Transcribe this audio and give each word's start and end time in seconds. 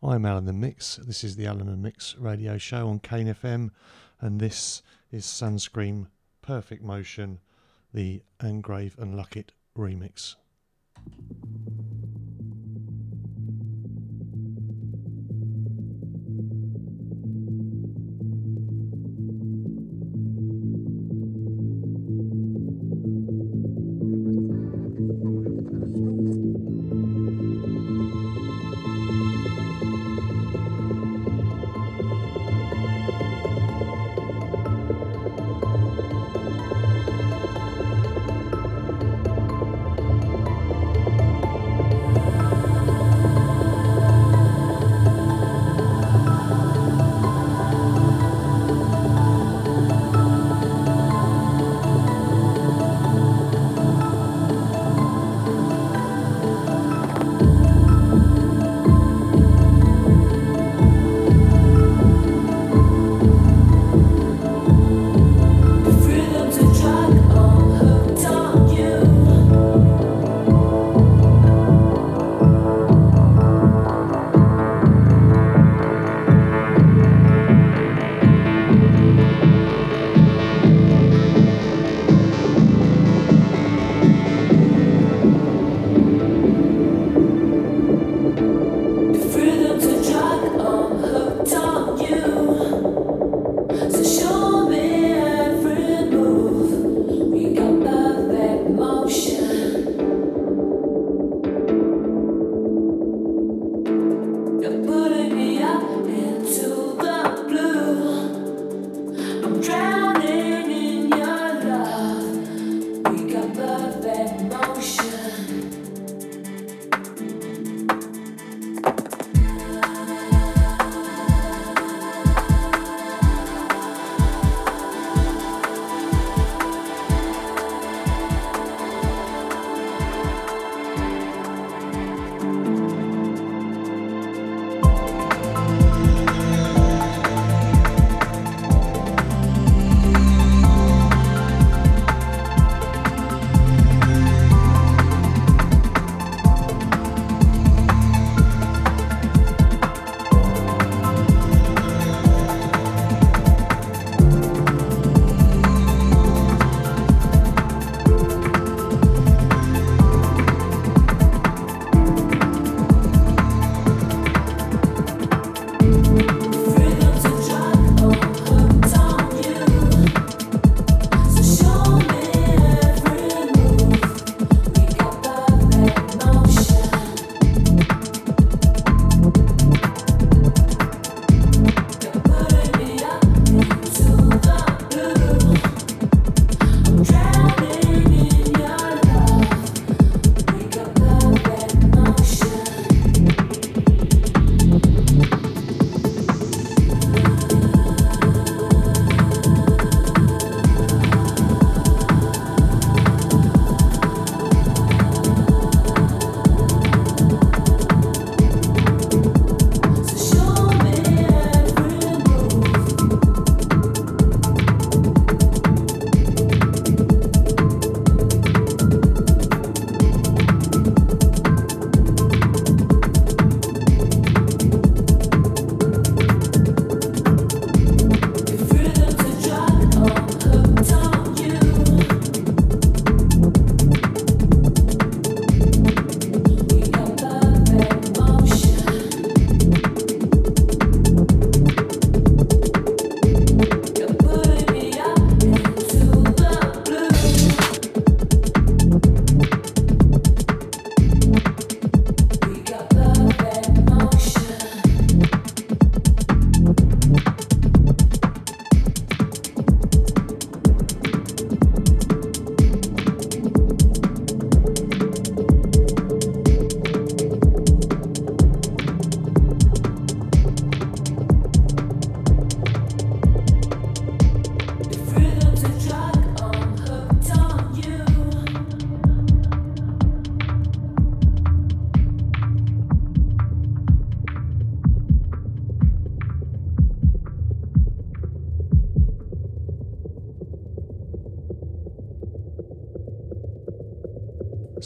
I'm 0.00 0.24
Alan 0.24 0.44
the 0.44 0.52
Mix. 0.52 0.94
This 0.94 1.24
is 1.24 1.34
the 1.34 1.46
Alan 1.46 1.66
the 1.66 1.76
Mix 1.76 2.14
radio 2.18 2.56
show 2.56 2.88
on 2.88 3.00
Kane 3.00 3.26
FM, 3.26 3.70
and 4.20 4.38
this 4.38 4.80
is 5.10 5.24
Sunscreem 5.24 6.06
Perfect 6.40 6.84
Motion, 6.84 7.40
the 7.92 8.22
Angrave 8.38 8.96
and 8.96 9.14
Luckett 9.14 9.48
remix. 9.76 10.36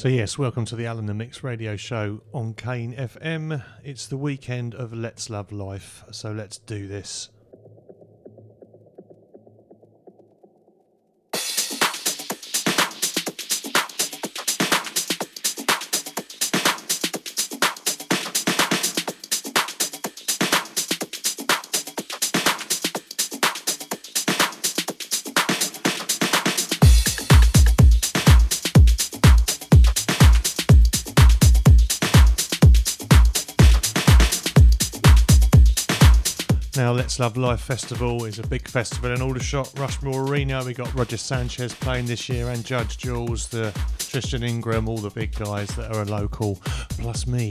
So, 0.03 0.09
yes, 0.09 0.37
welcome 0.37 0.65
to 0.65 0.75
the 0.75 0.85
Alan 0.85 1.07
the 1.07 1.15
Mix 1.15 1.45
radio 1.45 1.77
show 1.77 2.23
on 2.35 2.55
Kane 2.55 2.93
FM. 2.93 3.63
It's 3.85 4.09
the 4.09 4.17
weekend 4.17 4.75
of 4.75 4.93
Let's 4.93 5.31
Love 5.31 5.53
Life, 5.53 6.03
so 6.11 6.33
let's 6.33 6.59
do 6.59 6.89
this. 6.89 7.29
Let's 37.03 37.19
Love 37.19 37.37
Life 37.37 37.61
Festival 37.61 38.27
is 38.27 38.39
a 38.39 38.47
big 38.47 38.69
festival 38.69 39.11
in 39.11 39.21
Aldershot, 39.21 39.67
Rushmoor 39.75 40.29
Arena. 40.29 40.63
We 40.65 40.73
got 40.73 40.95
Roger 40.95 41.17
Sanchez 41.17 41.75
playing 41.75 42.07
this 42.07 42.29
year 42.29 42.49
and 42.51 42.65
Judge 42.65 42.97
Jules, 42.97 43.49
the 43.49 43.77
Tristan 43.99 44.45
Ingram, 44.45 44.89
all 44.89 44.99
the 44.99 45.11
big 45.11 45.35
guys 45.35 45.67
that 45.71 45.93
are 45.93 46.03
a 46.03 46.05
local, 46.05 46.61
plus 47.01 47.27
me. 47.27 47.51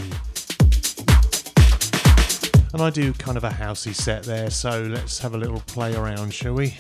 And 2.72 2.82
I 2.82 2.90
do 2.90 3.12
kind 3.12 3.36
of 3.36 3.44
a 3.44 3.50
housey 3.50 3.94
set 3.94 4.24
there, 4.24 4.50
so 4.50 4.84
let's 4.84 5.20
have 5.20 5.36
a 5.36 5.38
little 5.38 5.60
play 5.68 5.96
around, 5.96 6.34
shall 6.34 6.54
we? 6.54 6.78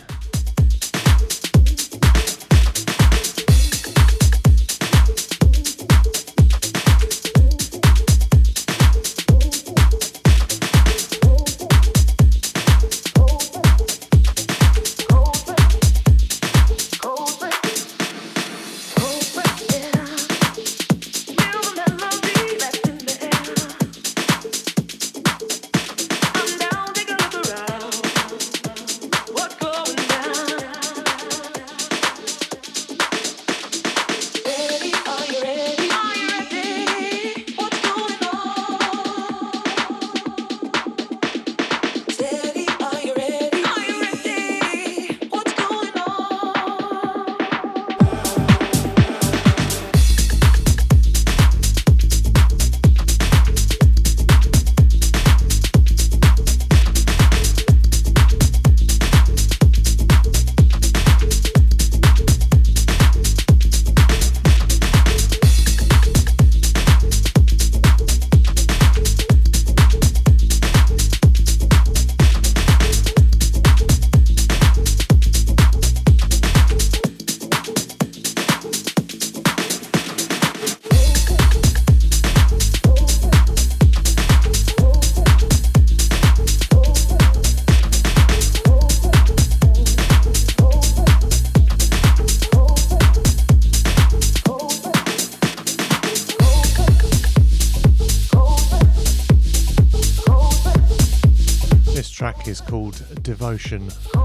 Emotion. 103.51 104.21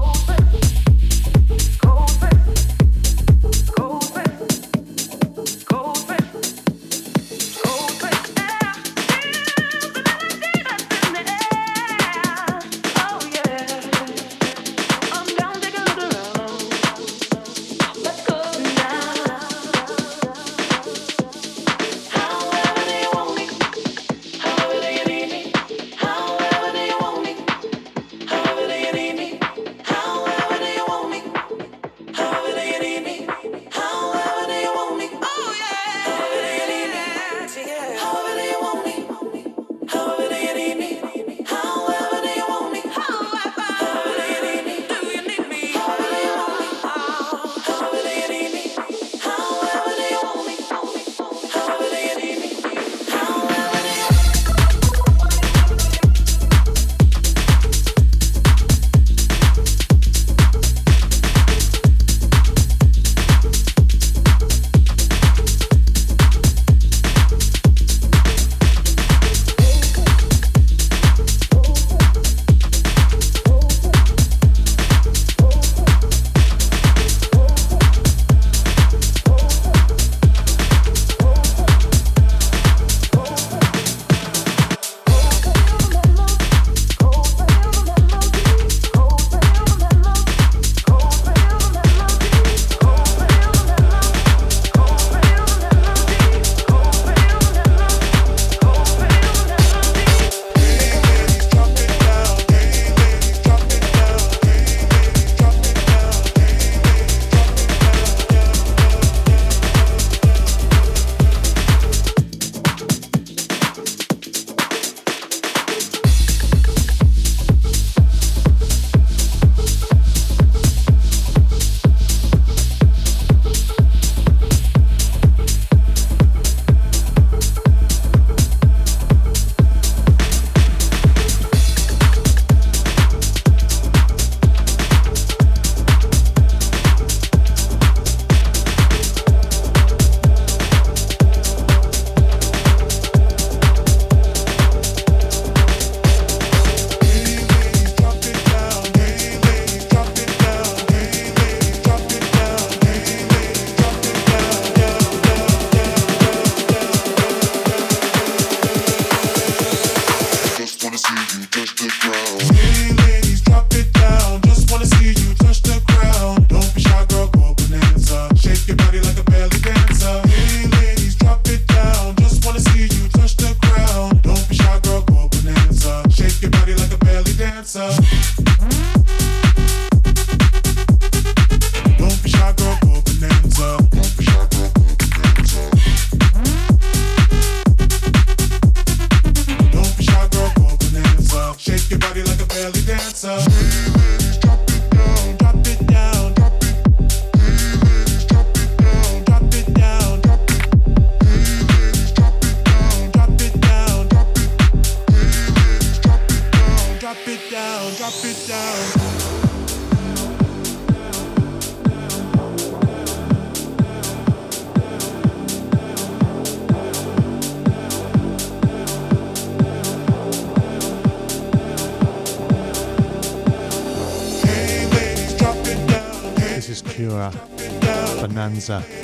Salsa. 228.67 228.96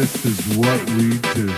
Devotion. 0.00 1.50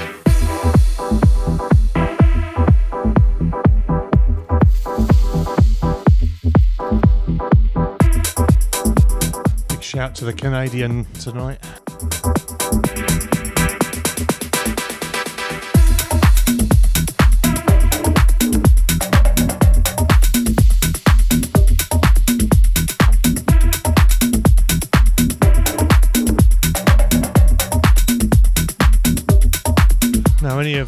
to 10.14 10.25
the 10.25 10.32
Canadian 10.32 11.04
tonight. 11.14 11.58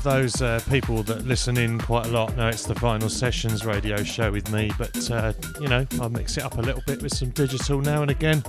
Those 0.04 0.42
uh, 0.42 0.60
people 0.68 1.02
that 1.02 1.24
listen 1.26 1.56
in 1.56 1.78
quite 1.78 2.04
a 2.06 2.10
lot 2.10 2.36
know 2.36 2.48
it's 2.48 2.66
the 2.66 2.74
Vinyl 2.74 3.10
Sessions 3.10 3.64
radio 3.64 4.02
show 4.04 4.30
with 4.30 4.52
me, 4.52 4.70
but 4.78 5.10
uh, 5.10 5.32
you 5.58 5.66
know, 5.66 5.86
I 5.98 6.08
mix 6.08 6.36
it 6.36 6.44
up 6.44 6.58
a 6.58 6.60
little 6.60 6.82
bit 6.86 7.02
with 7.02 7.14
some 7.14 7.30
digital 7.30 7.80
now 7.80 8.02
and 8.02 8.10
again. 8.10 8.42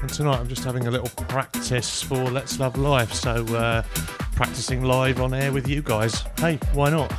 And 0.00 0.08
tonight 0.08 0.38
I'm 0.38 0.48
just 0.48 0.64
having 0.64 0.86
a 0.86 0.90
little 0.90 1.10
practice 1.26 2.02
for 2.02 2.30
Let's 2.30 2.58
Love 2.58 2.78
Live, 2.78 3.12
so 3.12 3.44
uh, 3.54 3.82
practicing 4.34 4.82
live 4.82 5.20
on 5.20 5.34
air 5.34 5.52
with 5.52 5.68
you 5.68 5.82
guys. 5.82 6.24
Hey, 6.38 6.58
why 6.72 6.88
not? 6.88 7.12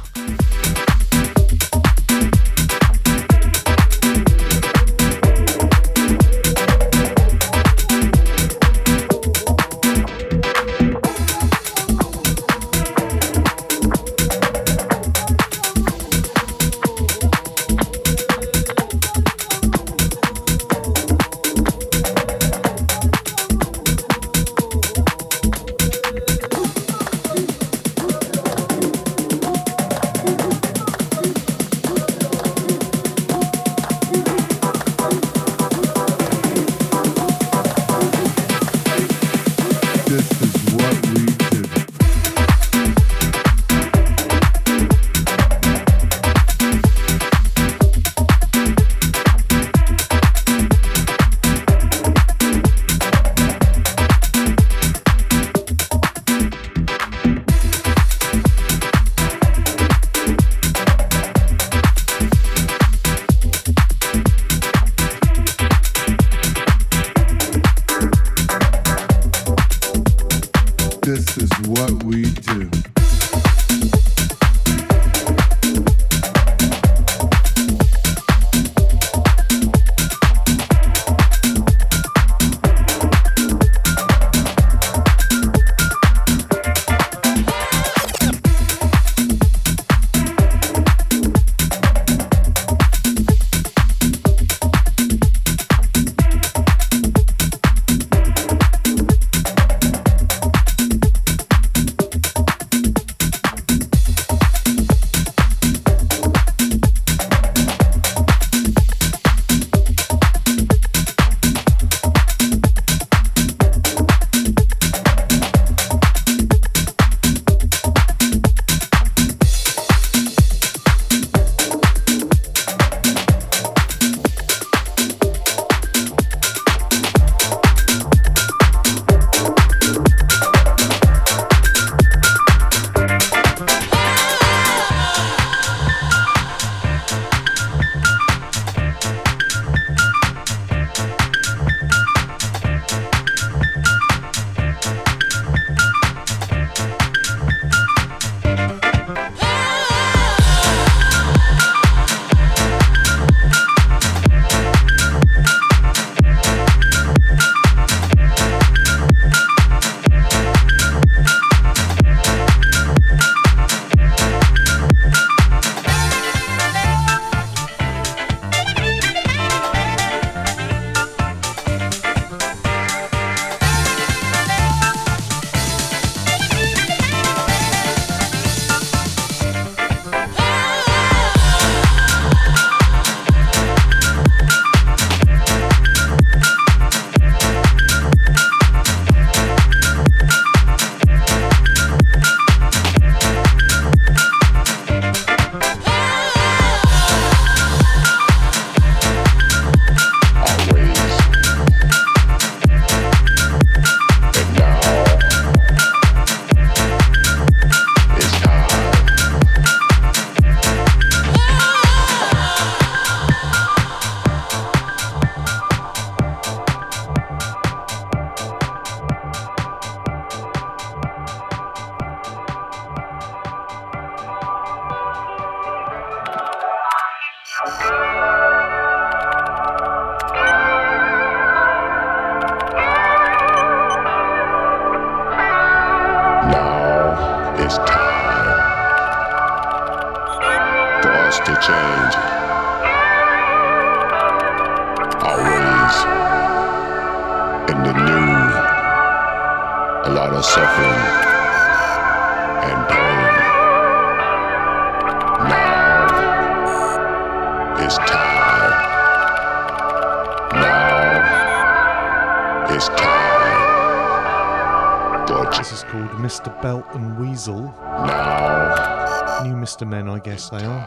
guess 270.29 270.50
they 270.50 270.57
are. 270.57 270.85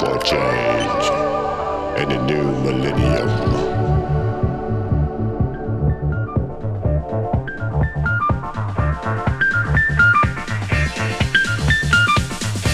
For 0.00 0.18
change 0.24 1.06
in 2.00 2.08
the 2.08 2.18
new 2.26 2.42
millennium. 2.64 3.28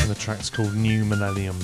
The 0.09 0.15
track's 0.19 0.49
called 0.49 0.75
New 0.75 1.05
Millennium. 1.05 1.59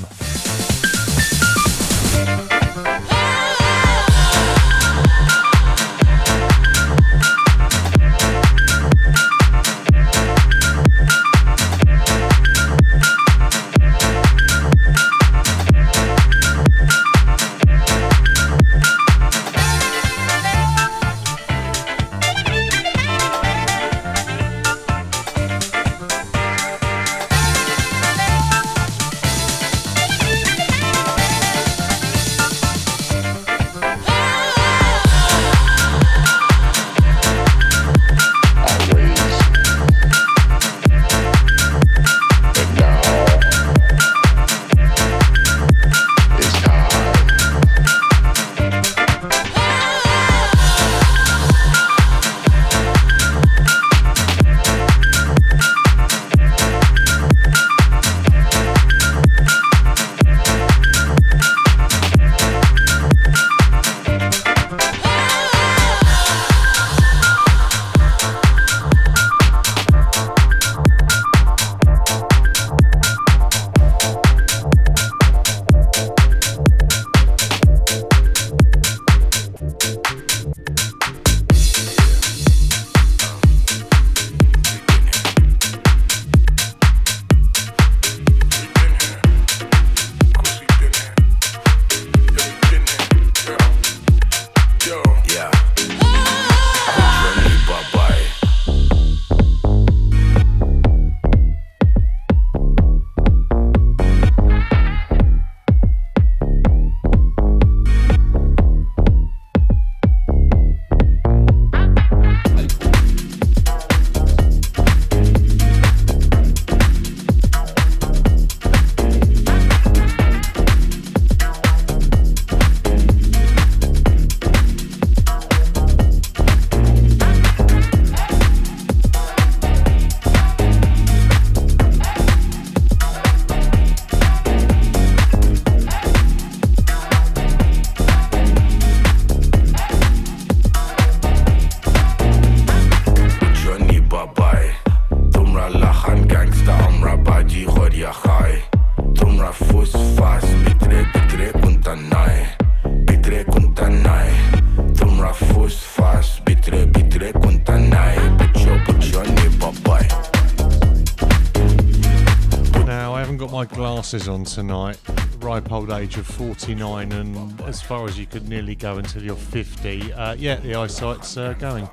Glasses 164.06 164.28
on 164.28 164.44
tonight, 164.44 164.96
ripe 165.40 165.72
old 165.72 165.90
age 165.90 166.16
of 166.16 166.24
49, 166.28 167.10
and 167.10 167.60
as 167.62 167.82
far 167.82 168.06
as 168.06 168.16
you 168.16 168.24
could 168.24 168.48
nearly 168.48 168.76
go 168.76 168.98
until 168.98 169.20
you're 169.20 169.34
50. 169.34 170.12
Uh, 170.12 170.34
yeah, 170.34 170.54
the 170.60 170.76
eyesight's 170.76 171.36
uh, 171.36 171.54
going. 171.54 171.88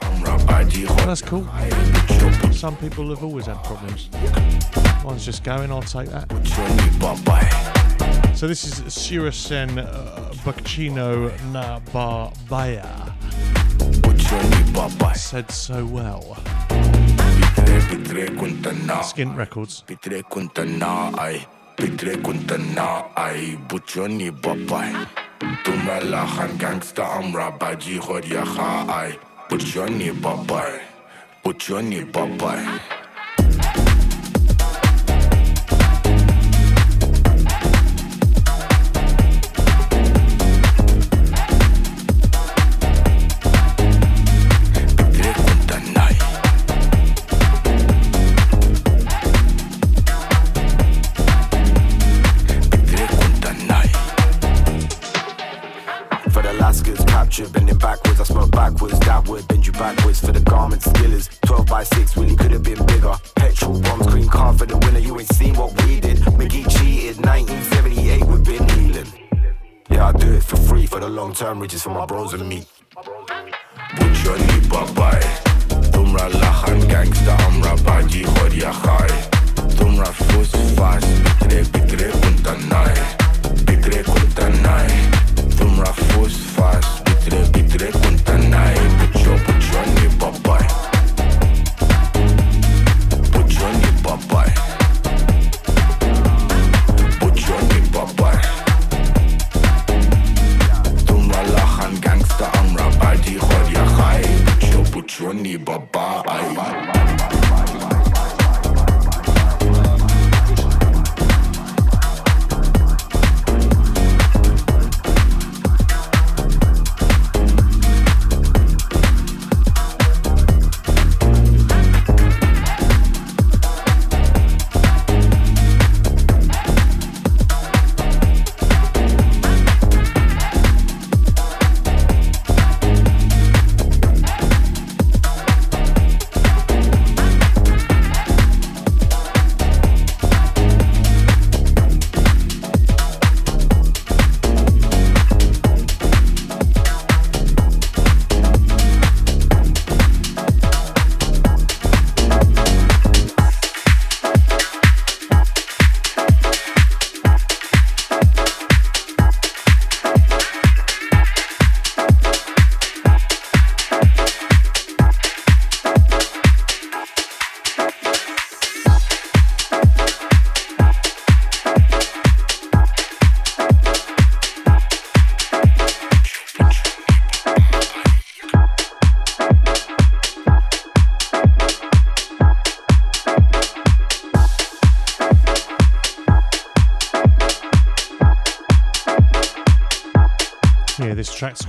that's 1.08 1.24
cool. 1.24 1.44
Some 2.52 2.78
people 2.78 3.10
have 3.10 3.24
always 3.24 3.48
had 3.48 3.64
problems. 3.64 4.10
Mine's 5.04 5.26
just 5.26 5.44
going, 5.44 5.72
I'll 5.72 5.82
take 5.82 6.10
that. 6.10 6.30
So 8.36 8.48
this 8.48 8.64
is 8.66 8.82
Suracen 8.94 9.80
uh, 9.80 10.34
Bacchino 10.46 11.32
na 11.52 11.80
Barbaya. 11.80 13.12
Said 15.16 15.50
so 15.50 15.84
well. 15.88 16.38
Skint 19.02 19.36
Records. 19.36 19.84
Betrekunta 21.78 22.58
na 22.76 23.04
ay 23.16 23.58
butchoni 23.68 24.30
babai. 24.32 24.94
Tumalahan 25.64 26.54
gangsta 26.58 27.04
amra 27.20 27.52
baji 27.52 27.98
hodya 27.98 28.46
ha 28.46 28.86
ay 28.88 29.12
Butchoni 29.50 30.10
babai. 30.24 30.80
Butchoni 31.44 32.06
babai 32.06 32.93
riches 71.64 71.82
for 71.82 71.92
my 71.92 72.06
bros 72.06 72.34
and 72.34 72.46
me. 72.50 72.73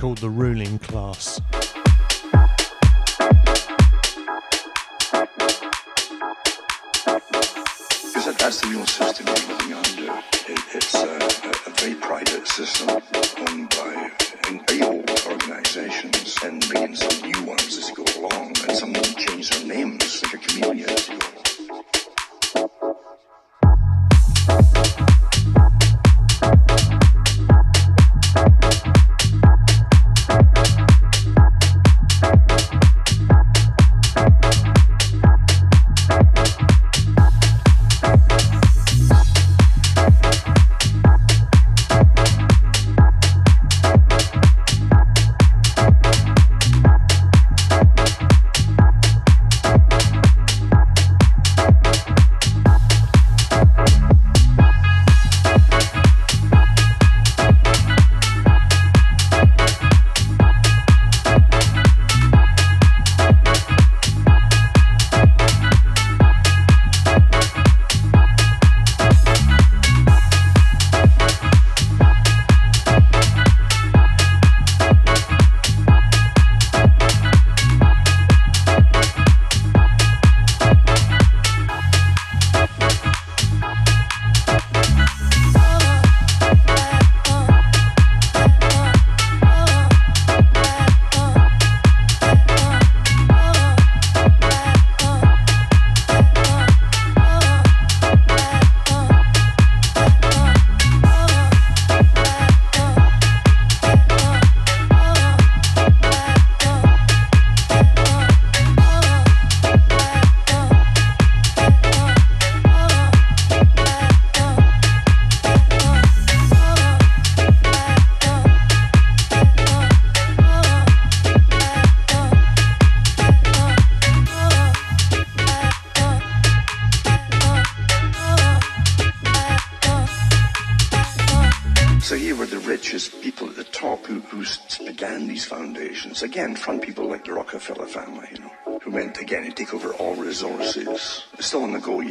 Called 0.05 0.19
The 0.19 0.29
Ruling 0.29 0.54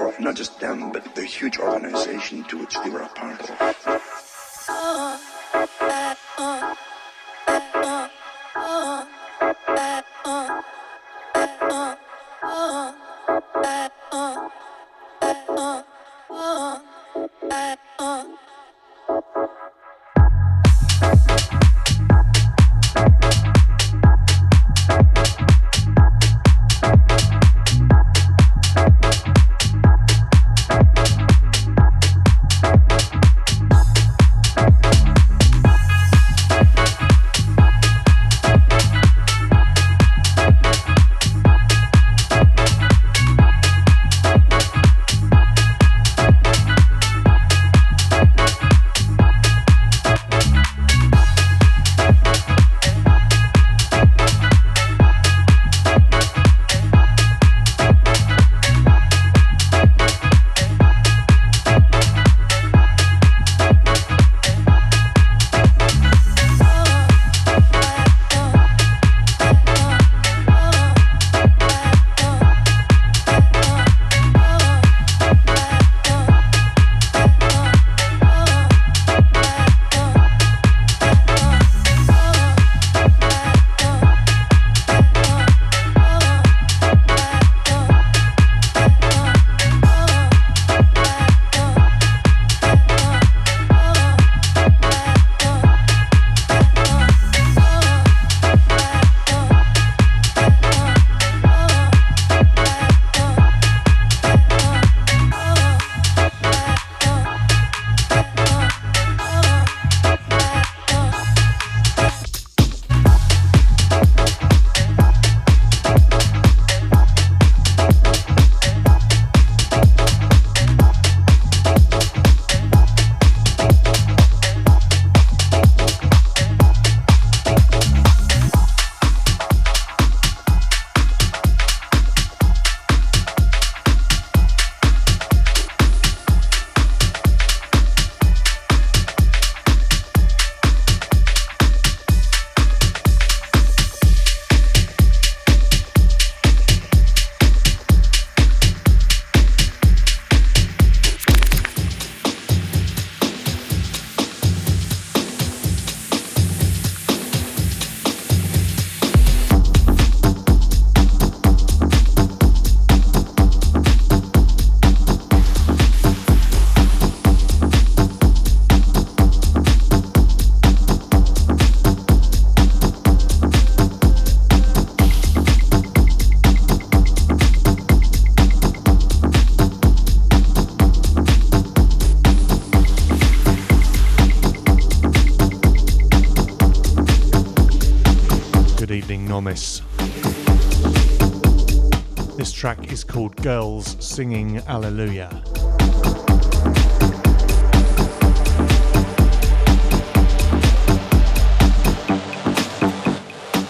Singing 194.15 194.59
Alleluia. 194.59 195.27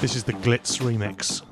This 0.02 0.16
is 0.16 0.24
the 0.24 0.34
Glitz 0.34 0.78
remix. 0.80 1.45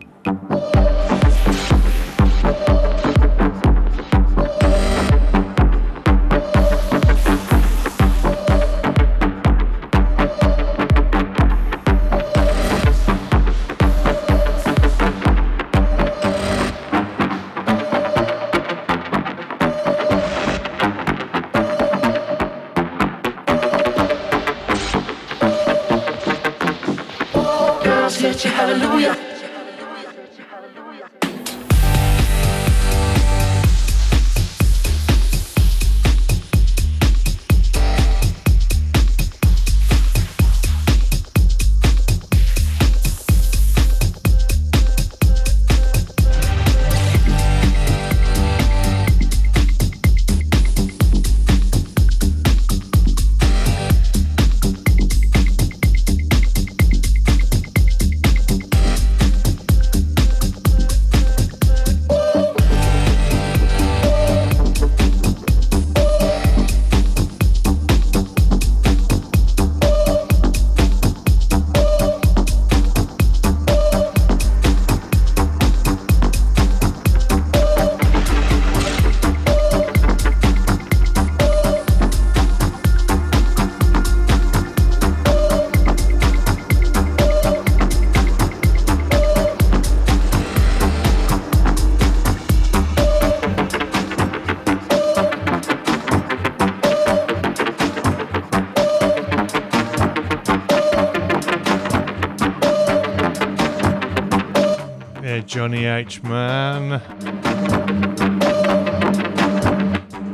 H. 105.94 106.24
Man. 106.24 107.00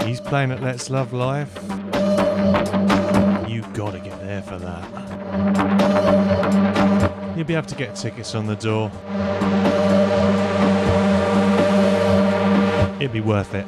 He's 0.06 0.22
playing 0.22 0.52
at 0.52 0.62
Let's 0.62 0.90
Love 0.90 1.12
Life. 1.12 1.54
You 3.50 3.62
gotta 3.74 4.00
get 4.00 4.18
there 4.22 4.42
for 4.42 4.58
that. 4.58 4.86
You'll 7.36 7.46
be 7.46 7.56
able 7.56 7.68
to 7.68 7.76
get 7.76 7.98
tickets 7.98 8.36
on 8.36 8.48
the 8.48 8.56
door. 8.56 8.90
It'd 13.02 13.12
be 13.12 13.20
worth 13.20 13.54
it. 13.54 13.66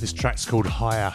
This 0.00 0.14
track's 0.14 0.46
called 0.46 0.66
Higher. 0.66 1.12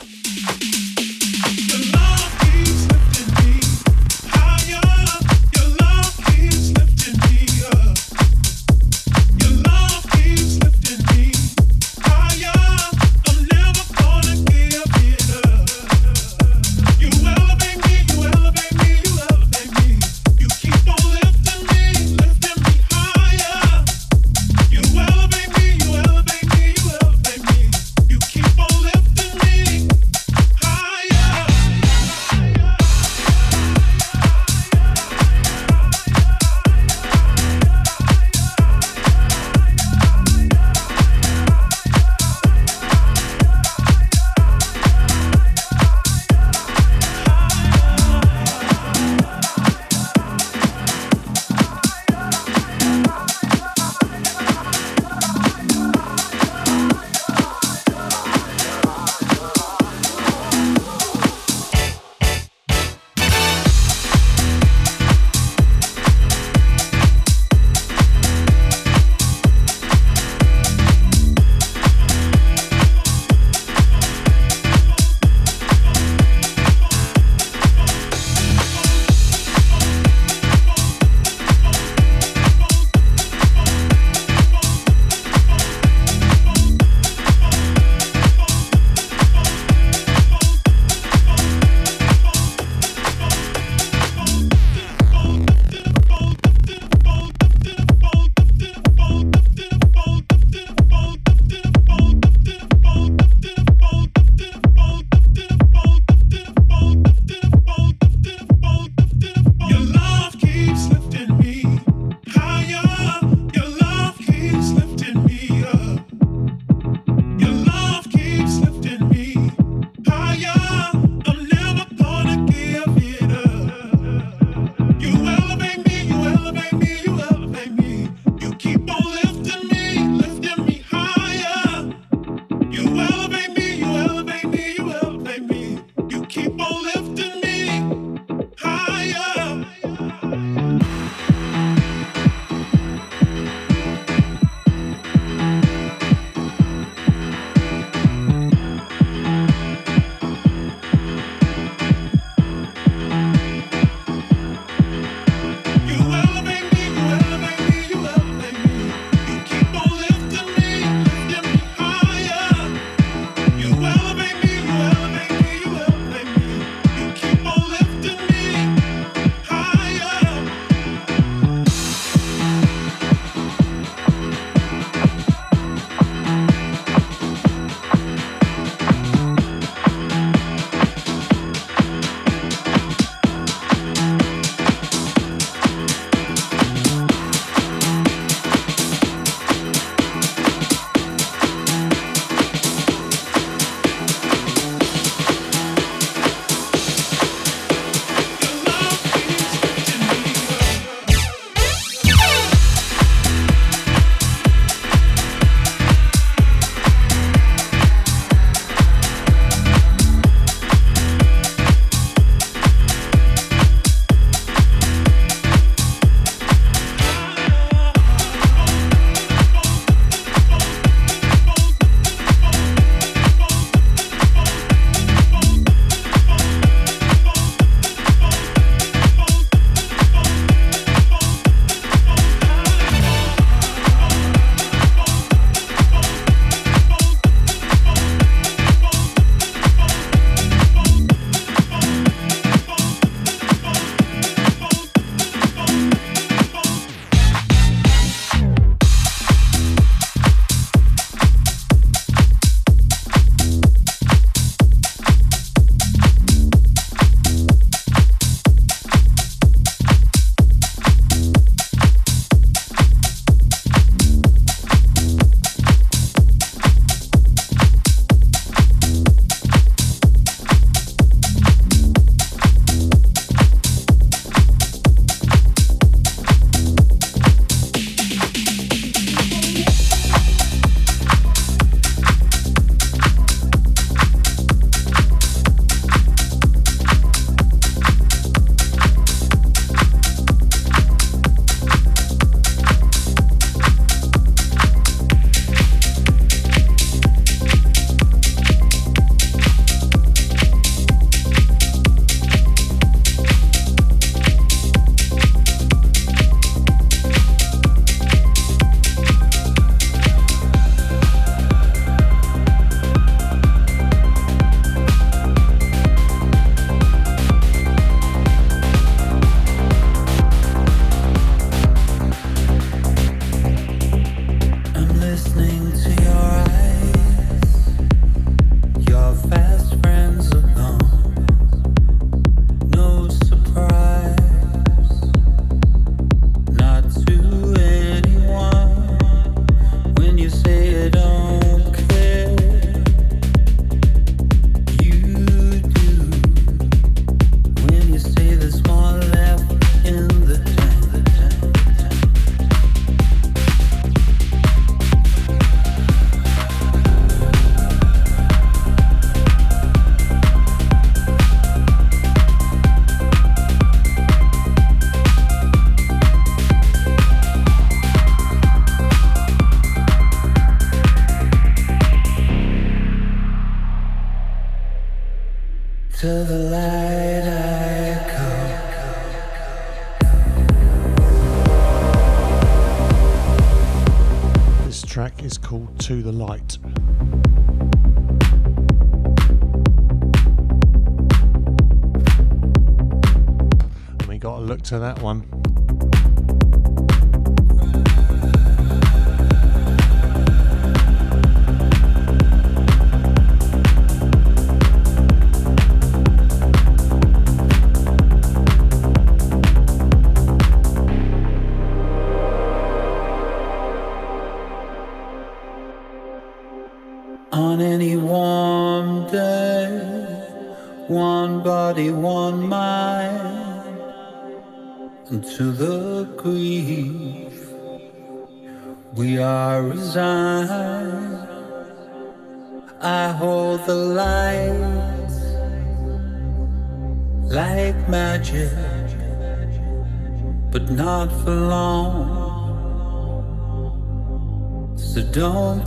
look 394.46 394.62
to 394.62 394.78
that 394.80 395.02
one. 395.02 395.95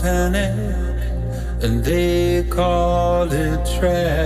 and 0.05 1.85
they 1.85 2.45
call 2.45 3.31
it 3.33 3.67
trash. 3.79 4.18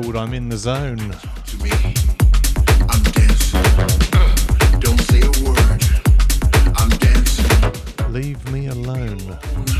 Called 0.00 0.16
I'm 0.16 0.32
in 0.32 0.48
the 0.48 0.56
Zone. 0.56 0.96
to 0.96 1.56
me. 1.58 1.70
I'm 2.88 3.02
dancing. 3.12 3.60
Uh, 4.14 4.78
don't 4.78 4.98
say 5.02 5.20
a 5.20 5.30
word. 5.44 5.82
I'm 6.78 6.88
dancing. 6.88 8.10
Leave 8.10 8.42
me 8.50 8.68
alone. 8.68 9.71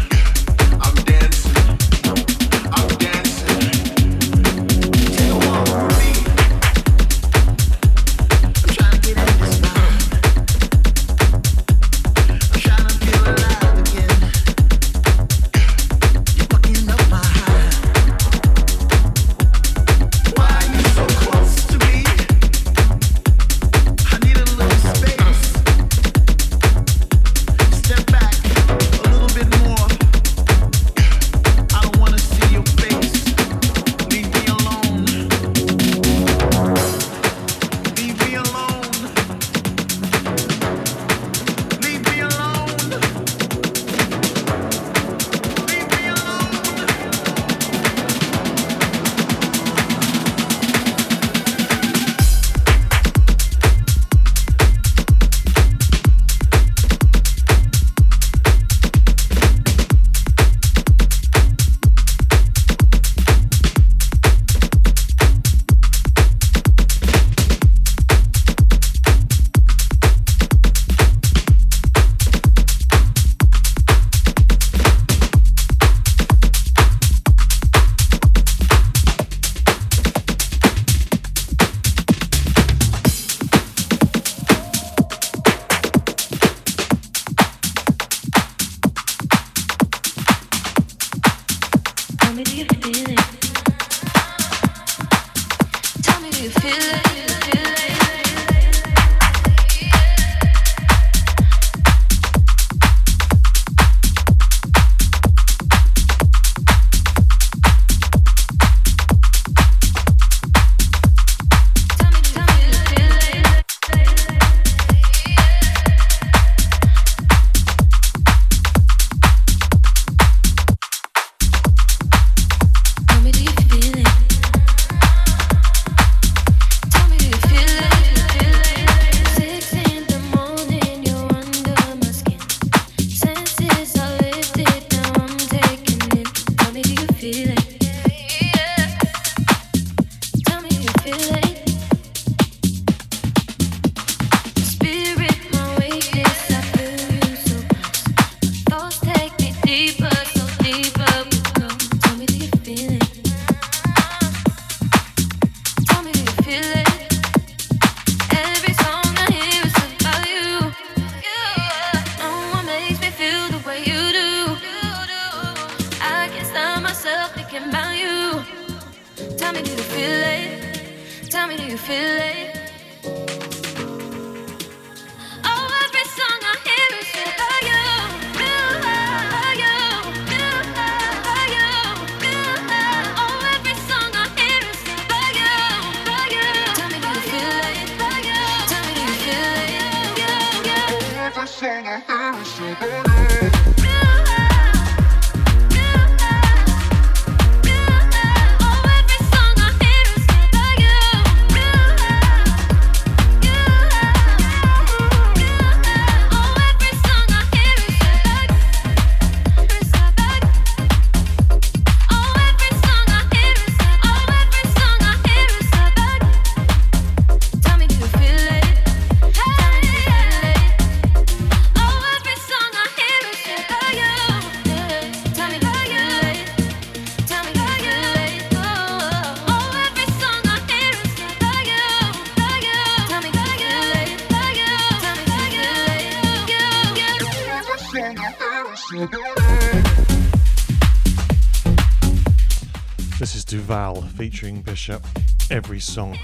Featuring 244.22 244.62
Bishop, 244.62 245.04
every 245.50 245.80
song. 245.80 246.16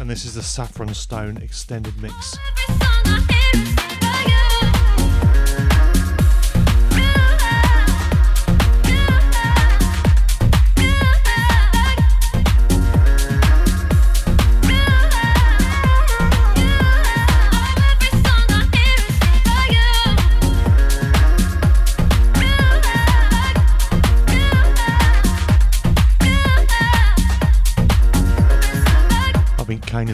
And 0.00 0.08
this 0.08 0.24
is 0.24 0.36
the 0.36 0.42
Saffron 0.42 0.94
Stone 0.94 1.36
extended 1.36 2.00
mix. 2.00 2.38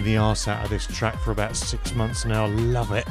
The 0.07 0.17
arse 0.17 0.47
out 0.47 0.63
of 0.63 0.71
this 0.71 0.87
track 0.87 1.19
for 1.19 1.33
about 1.33 1.57
six 1.57 1.93
months 1.95 2.25
now. 2.25 2.47
Love 2.47 2.93
it. 2.93 3.09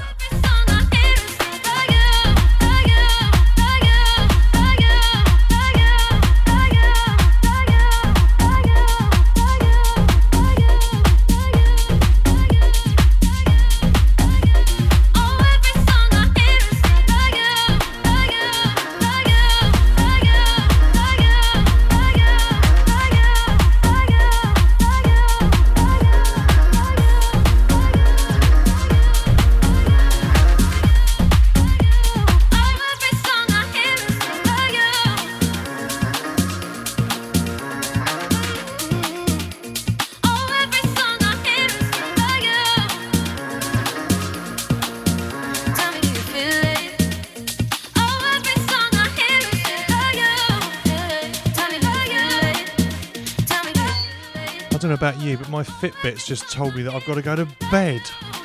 My 55.56 55.64
Fitbit's 55.64 56.28
just 56.28 56.52
told 56.52 56.76
me 56.76 56.84
that 56.84 56.94
I've 56.94 57.06
got 57.06 57.16
to 57.16 57.22
go 57.22 57.34
to 57.34 57.46
bed. 57.72 58.02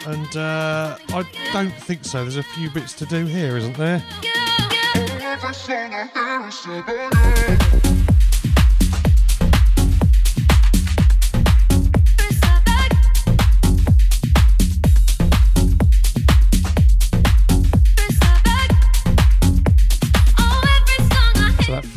And 0.06 0.36
uh, 0.36 0.96
I 1.08 1.24
don't 1.52 1.74
think 1.74 2.04
so. 2.04 2.22
There's 2.22 2.36
a 2.36 2.42
few 2.44 2.70
bits 2.70 2.92
to 2.94 3.06
do 3.06 3.26
here, 3.26 3.56
isn't 3.56 3.76
there? 3.76 4.00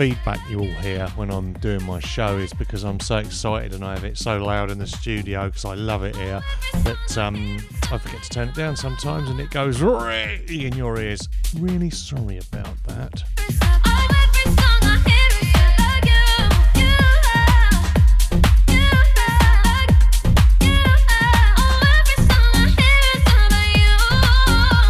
Feedback 0.10 0.49
you 0.49 0.60
all 0.60 0.82
hear 0.82 1.08
when 1.16 1.32
I'm 1.32 1.54
doing 1.54 1.82
my 1.86 2.01
show 2.01 2.38
is 2.38 2.51
because 2.51 2.84
I'm 2.84 2.99
so 2.99 3.16
excited 3.20 3.74
and 3.74 3.86
I 3.86 3.93
have 3.93 4.04
it 4.04 4.18
so 4.18 4.38
loud 4.38 4.70
in 4.70 4.78
the 4.78 4.86
studio 4.86 5.45
because 5.45 5.64
I 5.64 5.76
love 5.76 6.04
it 6.04 6.14
here 6.18 6.43
that 6.84 7.18
um, 7.18 7.62
I 7.89 7.97
forget 7.97 8.22
to 8.22 8.30
turn 8.30 8.49
it 8.49 8.56
down 8.56 8.76
sometimes 8.76 9.30
and 9.30 9.39
it 9.39 9.49
goes 9.49 9.82
in 9.82 10.74
your 10.76 10.99
ears. 10.99 11.30
Really 11.58 11.89
sorry 11.89 12.38
about 12.38 12.84
that. 12.84 13.24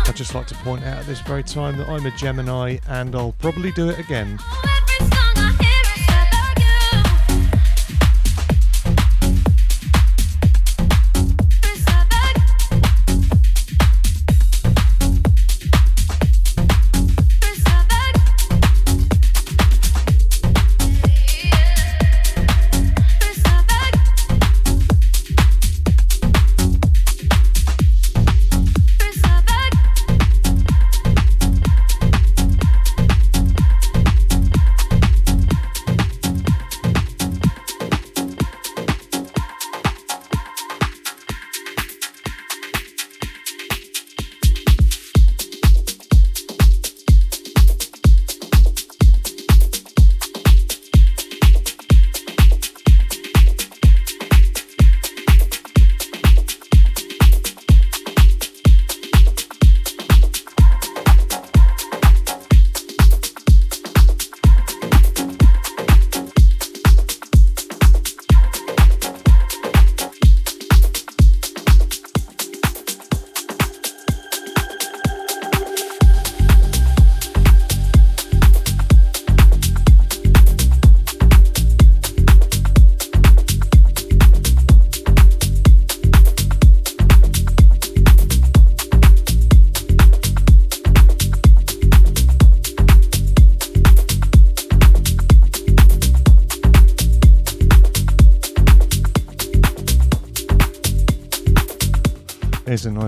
I'd 0.08 0.16
just 0.16 0.34
like 0.34 0.48
to 0.48 0.56
point 0.56 0.84
out 0.86 0.98
at 0.98 1.06
this 1.06 1.22
very 1.22 1.44
time 1.44 1.78
that 1.78 1.88
I'm 1.88 2.04
a 2.04 2.12
Gemini 2.18 2.80
and 2.88 3.16
I'll 3.16 3.34
probably 3.34 3.72
do 3.74 3.90
it 3.90 4.00
again. 4.00 4.40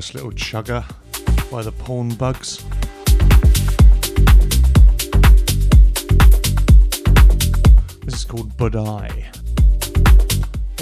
Nice 0.05 0.13
little 0.13 0.31
chugger 0.31 0.85
by 1.49 1.63
the 1.63 1.71
Porn 1.71 2.13
Bugs. 2.13 2.63
This 8.05 8.13
is 8.13 8.23
called 8.23 8.55
Budai. 8.55 9.25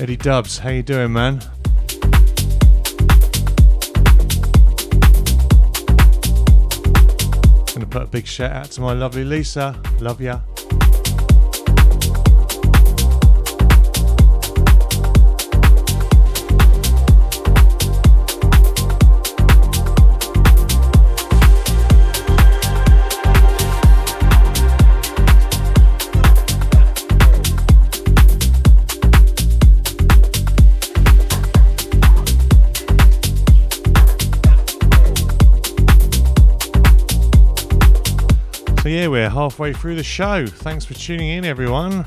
Eddie 0.02 0.18
Dubs, 0.18 0.58
how 0.58 0.70
you 0.72 0.84
doing, 0.84 1.14
man? 1.14 1.40
Gonna 7.74 7.86
put 7.90 8.02
a 8.02 8.08
big 8.12 8.28
shout 8.28 8.52
out 8.52 8.72
to 8.72 8.82
my 8.82 8.92
lovely 8.92 9.24
Lisa. 9.24 9.80
Love 10.02 10.20
ya. 10.20 10.42
Yeah, 38.94 39.08
we're 39.08 39.28
halfway 39.30 39.74
through 39.74 39.96
the 39.96 40.04
show. 40.04 40.46
Thanks 40.46 40.86
for 40.86 40.94
tuning 40.94 41.30
in, 41.30 41.46
everyone. 41.46 42.06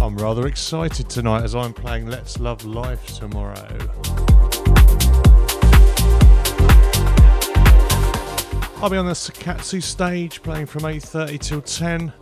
I'm 0.00 0.16
rather 0.16 0.46
excited 0.46 1.08
tonight 1.10 1.42
as 1.42 1.56
I'm 1.56 1.72
playing 1.72 2.06
Let's 2.06 2.38
Love 2.38 2.64
Life 2.64 3.04
tomorrow. 3.18 3.56
I'll 8.80 8.90
be 8.90 8.96
on 8.96 9.06
the 9.06 9.14
Sakatsu 9.14 9.82
stage 9.82 10.40
playing 10.40 10.66
from 10.66 10.82
8.30 10.82 11.40
till 11.40 11.60
10. 11.60 12.12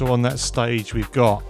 Also 0.00 0.12
on 0.12 0.22
that 0.22 0.38
stage 0.38 0.94
we've 0.94 1.12
got 1.12 1.42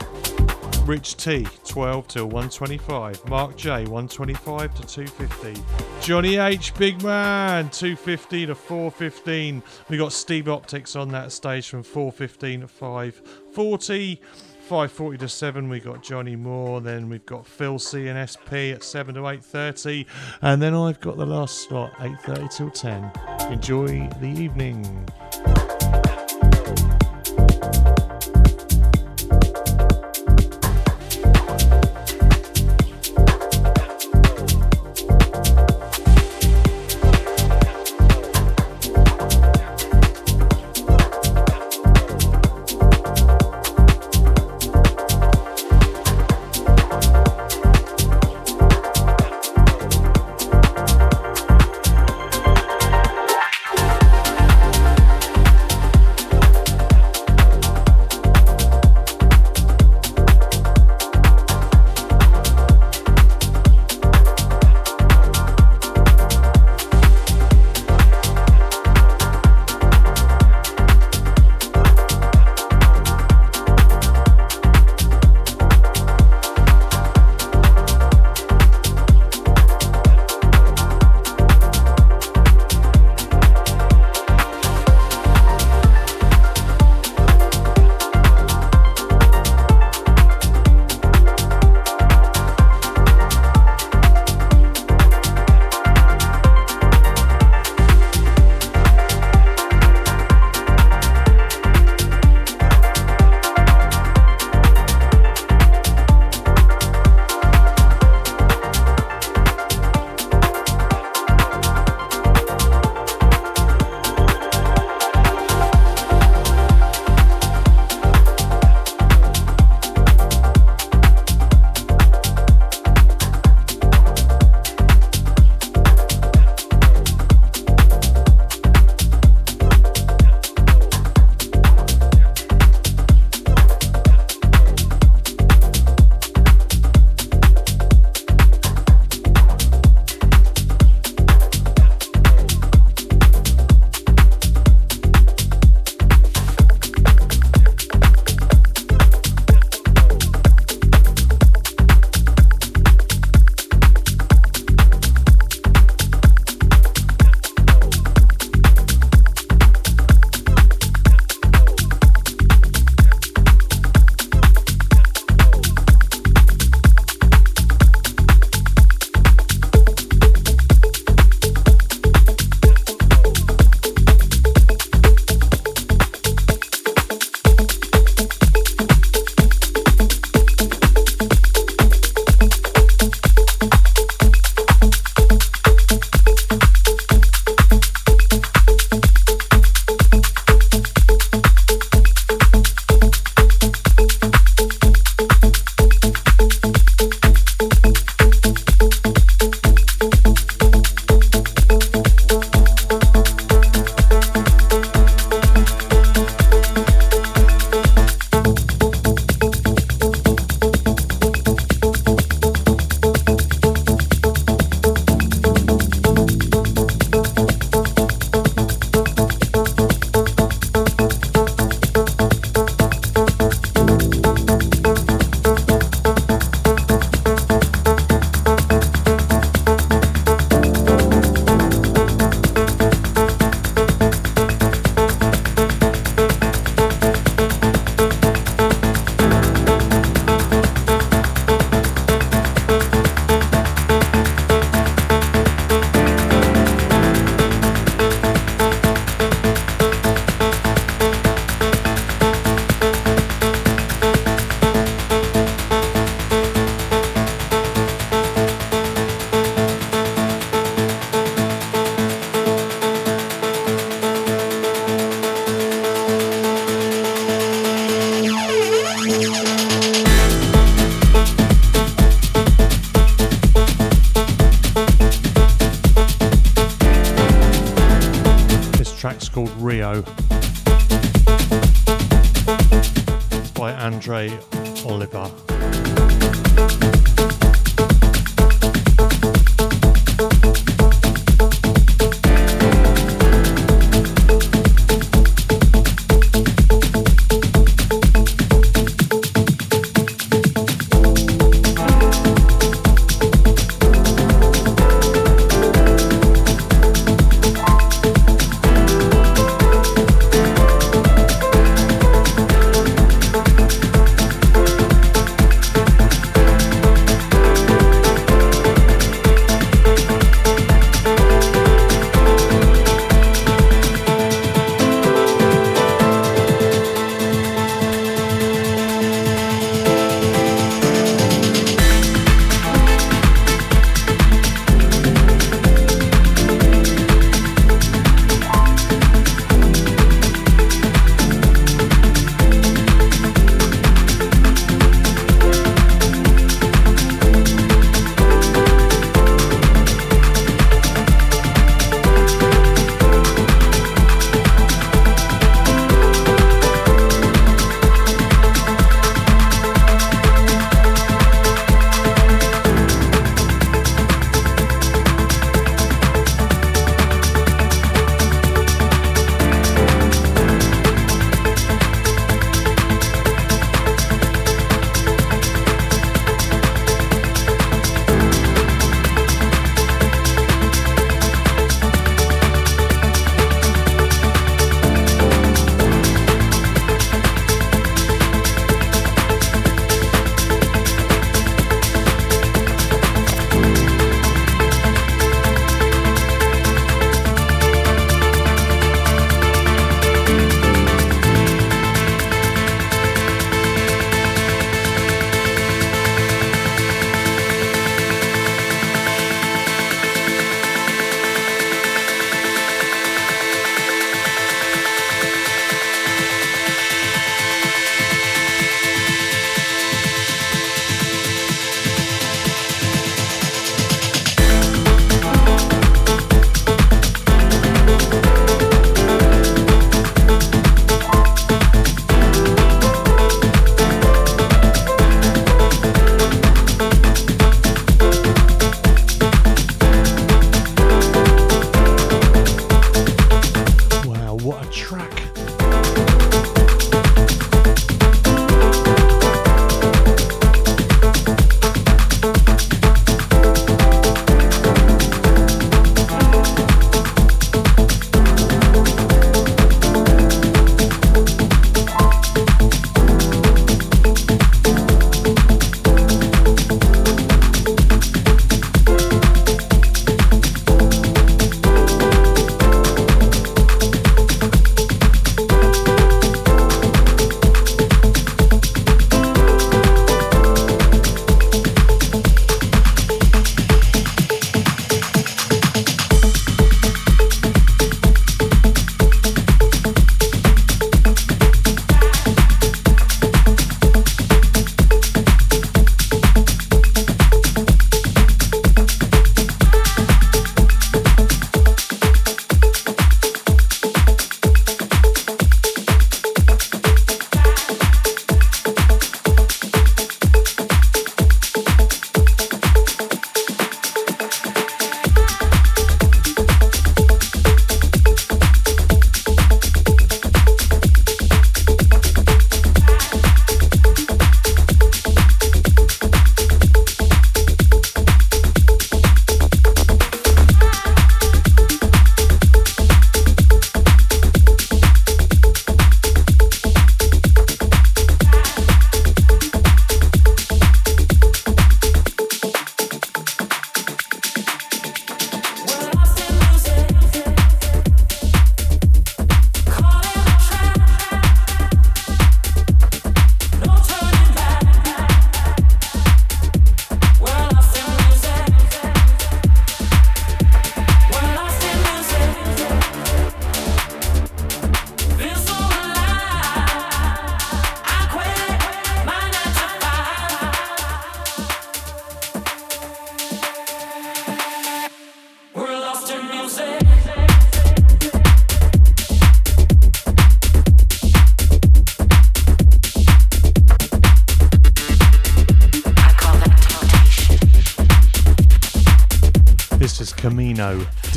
Rich 0.85 1.19
T 1.19 1.47
12 1.65 2.09
till 2.09 2.25
125, 2.25 3.29
Mark 3.29 3.57
J 3.57 3.85
125 3.85 4.75
to 4.75 4.87
250, 4.87 5.63
Johnny 6.01 6.37
H 6.37 6.75
Big 6.75 7.01
Man 7.03 7.69
250 7.71 8.47
to 8.47 8.55
415. 8.55 9.63
We 9.89 9.97
got 9.99 10.13
Steve 10.13 10.49
Optics 10.49 10.97
on 10.97 11.11
that 11.11 11.31
stage 11.31 11.69
from 11.69 11.83
415 11.83 12.63
to 12.63 12.69
540. 12.69 14.21
540 14.63 15.19
to 15.19 15.29
7 15.29 15.69
we 15.69 15.81
got 15.81 16.03
Johnny 16.03 16.35
Moore. 16.35 16.81
Then 16.81 17.09
we've 17.09 17.27
got 17.27 17.47
Phil 17.47 17.79
C 17.79 18.09
and 18.09 18.31
SP 18.31 18.75
at 18.75 18.83
7 18.83 19.15
to 19.17 19.21
8.30 19.21 20.07
and 20.43 20.63
then 20.63 20.75
I've 20.75 21.01
got 21.01 21.17
the 21.17 21.27
last 21.27 21.69
slot 21.69 21.93
8.30 21.95 22.57
till 22.57 22.71
10 22.71 23.13
enjoy 23.53 24.09
the 24.21 24.29
evening 24.29 25.09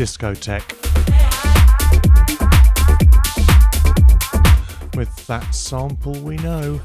Discotheque. 0.03 0.69
With 4.97 5.27
that 5.27 5.55
sample 5.55 6.11
we 6.15 6.35
know. 6.35 6.81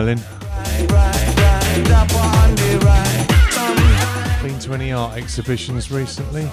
Merlin. 0.00 0.18
Been 4.42 4.58
to 4.60 4.72
any 4.72 4.92
art 4.92 5.18
exhibitions 5.18 5.90
recently? 5.90 6.48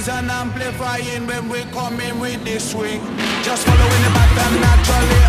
noise 0.00 0.08
and 0.08 0.30
amplifying 0.30 1.26
when 1.26 1.48
we 1.48 1.62
come 1.72 2.00
in 2.00 2.20
with 2.20 2.44
this 2.44 2.70
swing. 2.70 3.00
Just 3.42 3.66
following 3.66 4.02
the 4.02 4.10
pattern 4.14 4.60
naturally. 4.60 5.19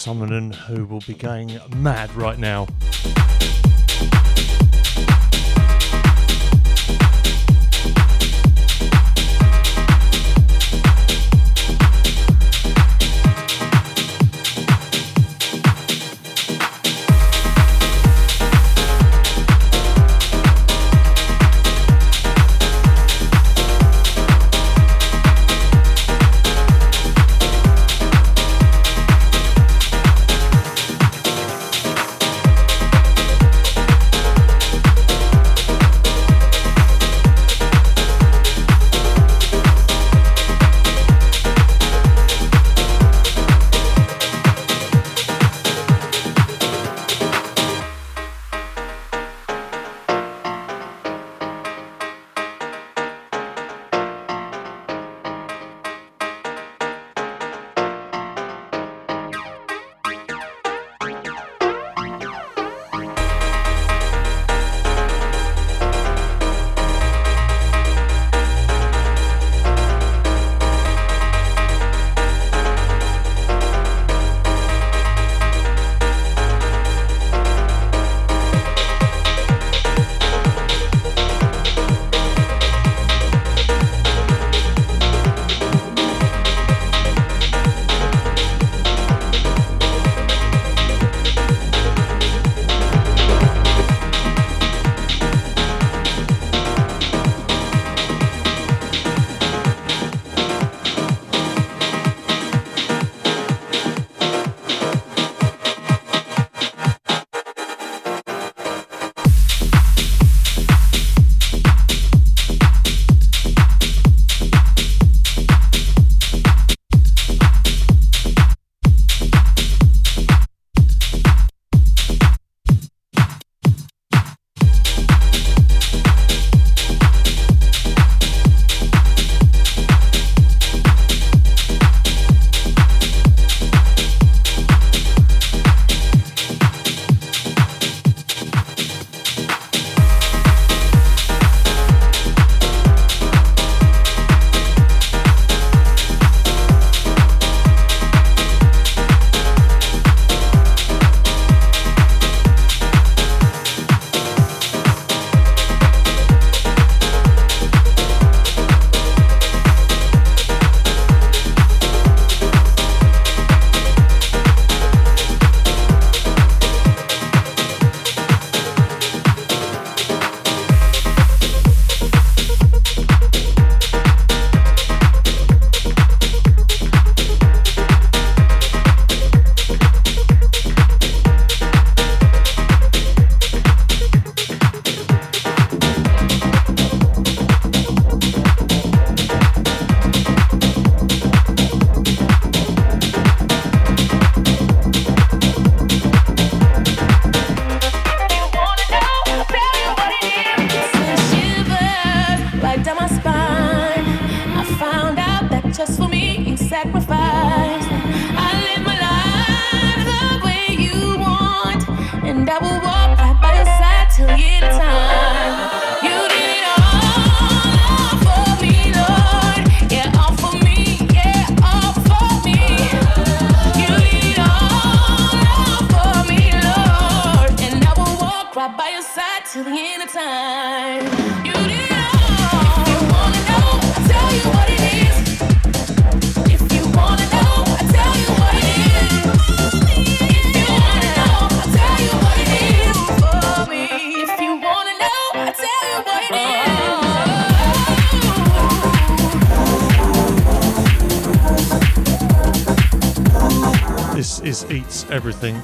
Summonen, 0.00 0.54
who 0.54 0.86
will 0.86 1.02
be 1.06 1.12
going 1.12 1.60
mad 1.76 2.10
right 2.16 2.38
now. 2.38 2.66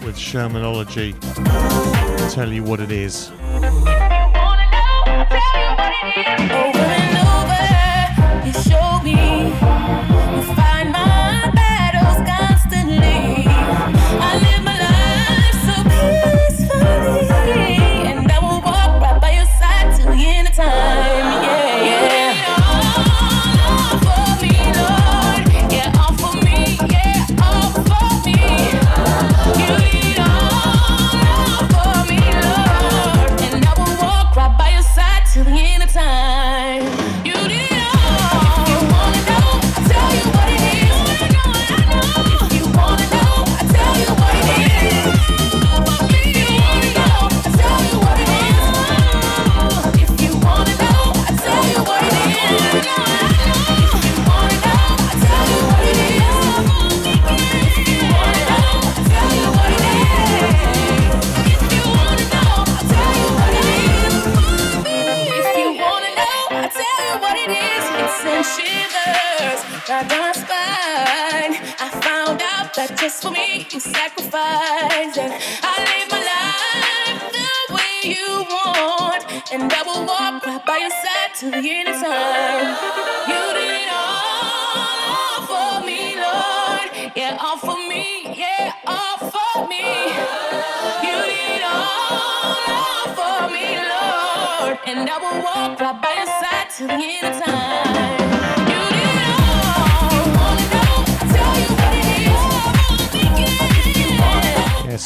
with 0.07 0.17
Shermanology. 0.17 1.13
Tell 2.33 2.53
you 2.53 2.63
what 2.63 2.79
it 2.79 2.93
is. 2.93 3.33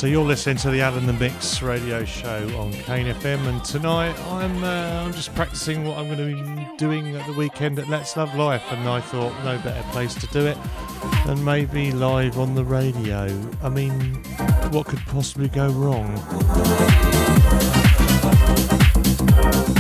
So 0.01 0.07
you're 0.07 0.25
listening 0.25 0.57
to 0.57 0.71
the 0.71 0.81
Alan 0.81 1.05
the 1.05 1.13
Mix 1.13 1.61
radio 1.61 2.07
show 2.07 2.49
on 2.59 2.73
Kane 2.73 3.05
FM, 3.15 3.47
and 3.47 3.63
tonight 3.63 4.19
I'm 4.29 4.65
uh, 4.65 5.05
I'm 5.05 5.13
just 5.13 5.35
practicing 5.35 5.85
what 5.85 5.99
I'm 5.99 6.07
going 6.07 6.17
to 6.17 6.43
be 6.43 6.77
doing 6.79 7.15
at 7.15 7.27
the 7.27 7.35
weekend 7.35 7.79
at 7.79 7.87
Let's 7.87 8.17
Love 8.17 8.35
Life, 8.35 8.63
and 8.71 8.89
I 8.89 9.03
thought 9.03 9.35
no 9.45 9.59
better 9.59 9.87
place 9.91 10.15
to 10.15 10.27
do 10.29 10.47
it 10.47 10.57
than 11.27 11.45
maybe 11.45 11.93
live 11.93 12.39
on 12.39 12.55
the 12.55 12.65
radio. 12.65 13.27
I 13.63 13.69
mean, 13.69 14.15
what 14.71 14.87
could 14.87 15.01
possibly 15.01 15.49
go 15.49 15.69
wrong? 15.69 16.11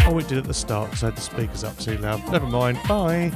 Oh, 0.05 0.19
it 0.21 0.29
did 0.29 0.37
at 0.37 0.45
the 0.45 0.53
start, 0.53 0.91
because 0.91 1.03
I 1.03 1.07
had 1.07 1.17
the 1.17 1.23
speakers 1.23 1.65
up 1.65 1.79
too 1.79 1.97
loud. 1.97 2.31
Never 2.31 2.47
mind. 2.47 2.79
Bye. 2.87 3.31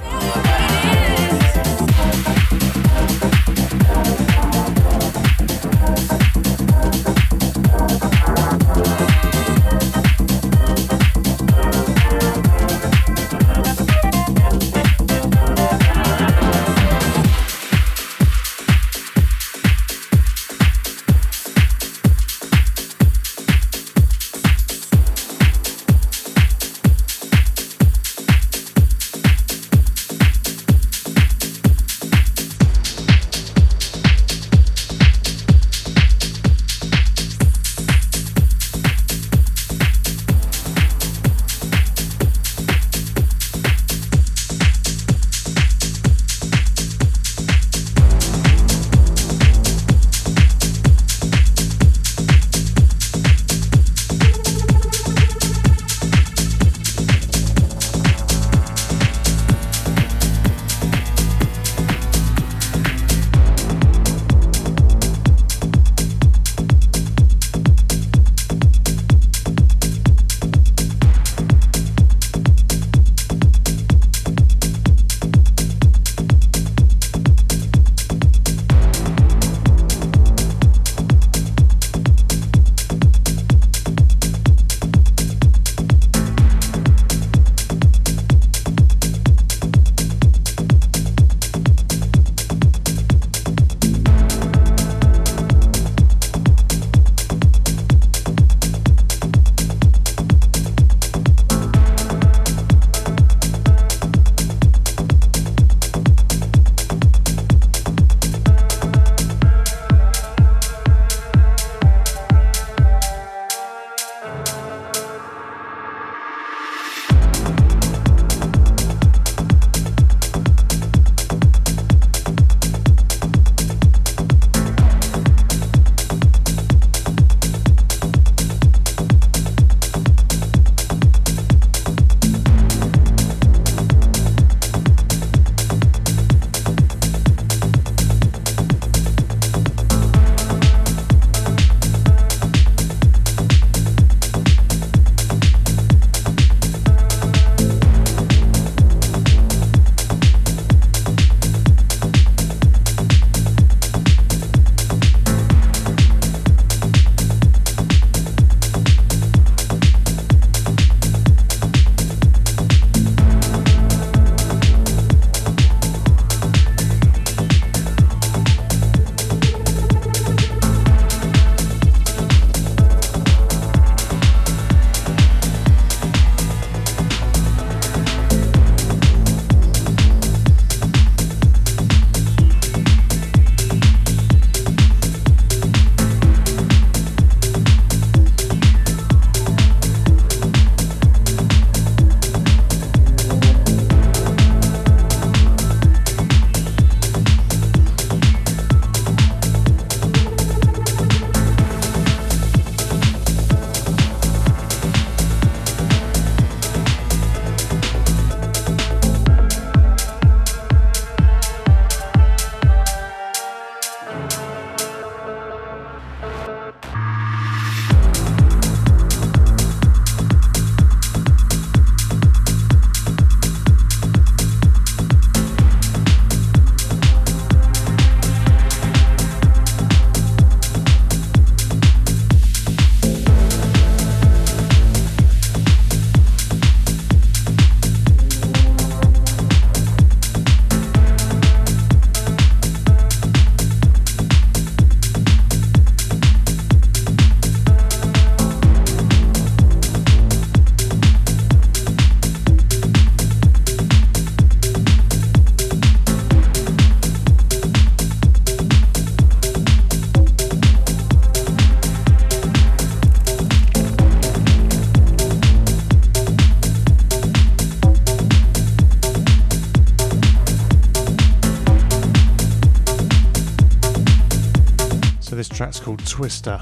Track's 275.54 275.78
called 275.78 276.04
Twister. 276.04 276.60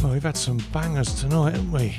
Well, 0.00 0.12
we've 0.12 0.22
had 0.22 0.36
some 0.36 0.58
bangers 0.72 1.12
tonight, 1.20 1.56
haven't 1.56 1.72
we? 1.72 1.98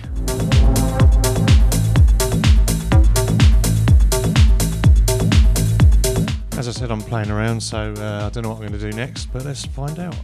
As 6.58 6.70
I 6.70 6.72
said, 6.72 6.91
I'm 6.91 7.02
playing 7.02 7.30
around, 7.30 7.62
so 7.62 7.94
uh, 7.98 8.28
I 8.28 8.30
don't 8.30 8.44
know 8.44 8.49
what 8.49 8.62
I'm 8.62 8.70
going 8.70 8.80
to 8.80 8.91
do 8.91 8.95
next, 8.95 9.26
but 9.34 9.44
let's 9.44 9.66
find 9.66 9.99
out. 9.99 10.16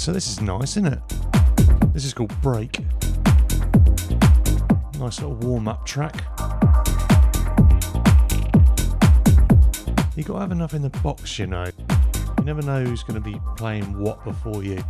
So 0.00 0.12
this 0.12 0.28
is 0.28 0.40
nice, 0.40 0.78
isn't 0.78 0.86
it? 0.86 0.98
This 1.92 2.06
is 2.06 2.14
called 2.14 2.32
Break. 2.40 2.78
Nice 4.98 5.20
little 5.20 5.34
warm 5.42 5.68
up 5.68 5.84
track. 5.84 6.14
You 10.16 10.24
gotta 10.24 10.40
have 10.40 10.52
enough 10.52 10.72
in 10.72 10.80
the 10.80 10.88
box, 11.02 11.38
you 11.38 11.46
know. 11.48 11.66
You 11.66 12.44
never 12.44 12.62
know 12.62 12.82
who's 12.82 13.02
gonna 13.02 13.20
be 13.20 13.38
playing 13.58 14.00
what 14.00 14.24
before 14.24 14.64
you. 14.64 14.82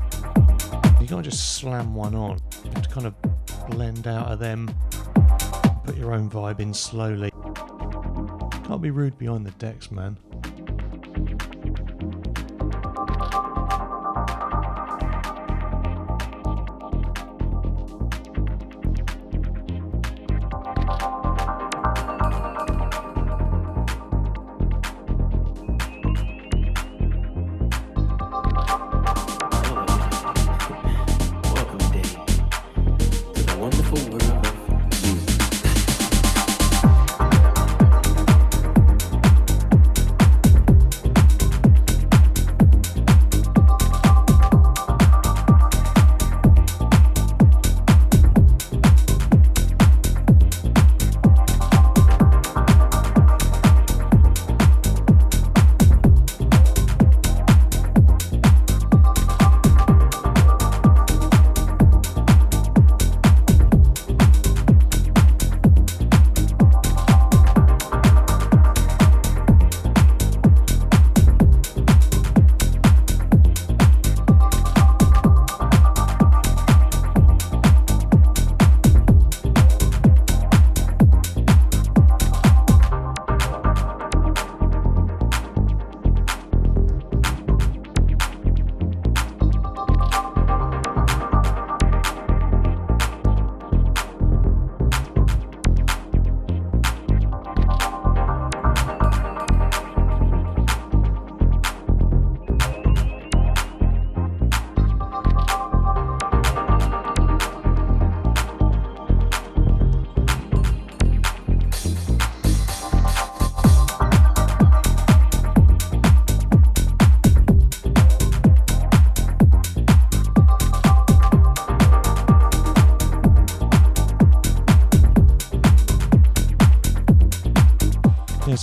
You 1.01 1.09
can't 1.09 1.25
just 1.25 1.57
slam 1.57 1.93
one 1.93 2.15
on. 2.15 2.39
You 2.65 2.71
have 2.71 2.83
to 2.83 2.89
kind 2.89 3.07
of 3.09 3.15
blend 3.69 4.07
out 4.07 4.31
of 4.31 4.39
them, 4.39 4.73
put 5.85 5.97
your 5.97 6.15
own 6.15 6.31
vibe 6.31 6.61
in 6.61 6.73
slowly. 6.73 7.33
Can't 8.65 8.81
be 8.81 8.93
rude 8.93 9.19
behind 9.19 9.45
the 9.45 9.51
decks, 9.59 9.91
man. 9.91 10.17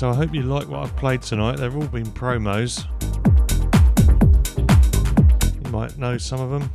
So 0.08 0.12
I 0.12 0.16
hope 0.16 0.34
you 0.34 0.44
like 0.44 0.70
what 0.70 0.84
I've 0.84 0.96
played 0.96 1.22
tonight. 1.22 1.58
They've 1.58 1.76
all 1.76 1.86
been 1.88 2.06
promos. 2.06 2.86
You 5.66 5.70
might 5.70 5.98
know 5.98 6.18
some 6.18 6.40
of 6.40 6.50
them. 6.50 6.72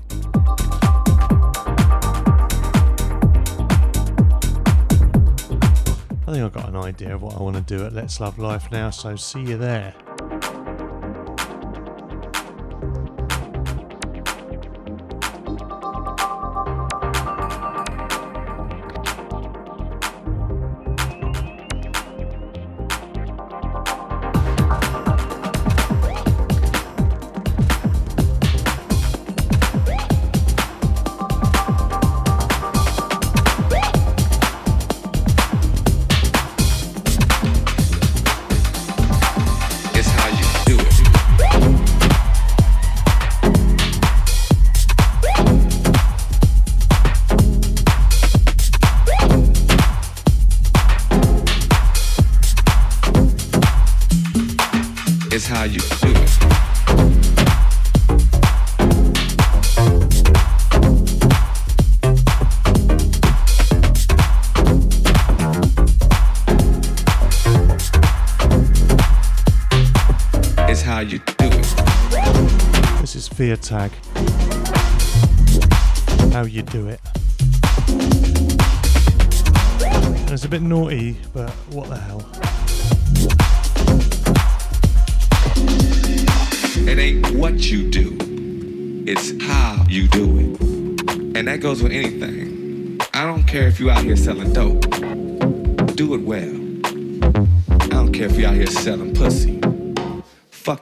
I 6.27 6.33
think 6.33 6.45
I've 6.45 6.53
got 6.53 6.69
an 6.69 6.77
idea 6.77 7.15
of 7.15 7.23
what 7.23 7.35
I 7.37 7.39
want 7.39 7.57
to 7.57 7.63
do 7.63 7.87
at 7.87 7.95
Let's 7.95 8.21
Love 8.21 8.39
Life 8.39 8.71
now, 8.71 8.91
so 8.91 9.17
see 9.17 9.41
you 9.41 9.57
there. 9.57 9.95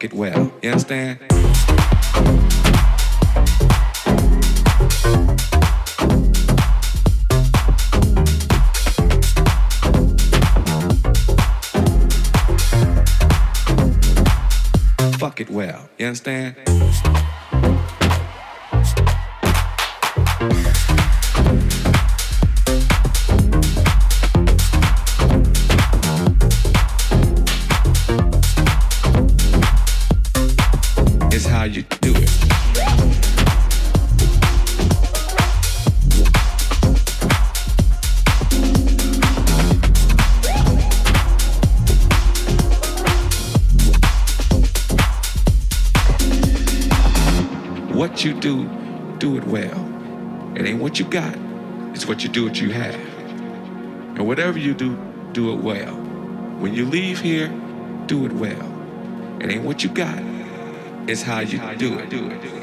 It 0.04 0.12
well. 0.12 0.52
You 0.62 0.70
understand? 0.70 1.18
Fuck 15.18 15.40
it 15.40 15.50
well. 15.50 15.88
You 15.98 16.06
understand? 16.06 16.69
You 48.22 48.38
do, 48.38 48.68
do 49.16 49.38
it 49.38 49.44
well. 49.44 50.54
It 50.54 50.66
ain't 50.66 50.78
what 50.78 50.98
you 50.98 51.06
got, 51.06 51.34
it's 51.94 52.04
what 52.04 52.22
you 52.22 52.28
do 52.28 52.44
what 52.44 52.60
you 52.60 52.70
have. 52.70 52.94
And 52.94 54.26
whatever 54.26 54.58
you 54.58 54.74
do, 54.74 54.94
do 55.32 55.54
it 55.54 55.56
well. 55.56 55.94
When 55.94 56.74
you 56.74 56.84
leave 56.84 57.18
here, 57.20 57.48
do 58.04 58.26
it 58.26 58.32
well. 58.32 58.70
It 59.40 59.50
ain't 59.50 59.64
what 59.64 59.82
you 59.82 59.88
got, 59.88 60.22
it's 61.08 61.22
how 61.22 61.40
you 61.40 61.60
do 61.76 61.98
it. 61.98 62.59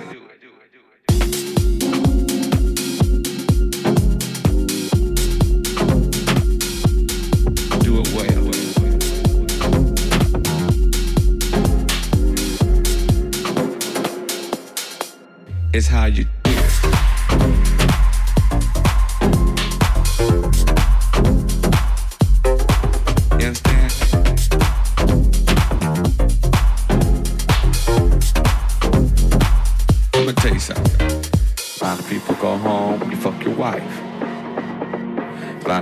It's 15.78 15.86
how 15.86 16.06
you 16.06 16.24
do 16.24 16.30
it. 16.46 16.98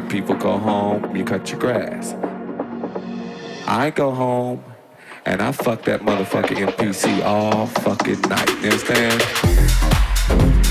People 0.09 0.35
go 0.35 0.57
home, 0.57 1.15
you 1.15 1.26
cut 1.26 1.49
your 1.51 1.59
grass. 1.59 2.13
I 3.67 3.91
go 3.93 4.11
home 4.11 4.63
and 5.26 5.41
I 5.41 5.52
fuck 5.52 5.84
that 5.84 6.02
motherfucking 6.02 6.68
MPC 6.68 7.23
all 7.23 7.68
fucking 7.68 8.22
night. 8.22 8.49
You 8.61 8.69
understand? 8.72 10.64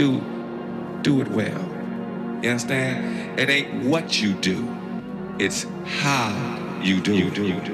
Do, 0.00 0.18
do 1.02 1.20
it 1.20 1.28
well. 1.28 1.60
You 2.42 2.50
understand? 2.50 3.38
It 3.38 3.50
ain't 3.50 3.84
what 3.84 4.22
you 4.22 4.32
do, 4.32 4.66
it's 5.38 5.66
how 5.84 6.80
you 6.82 7.02
do. 7.02 7.30
Do. 7.30 7.69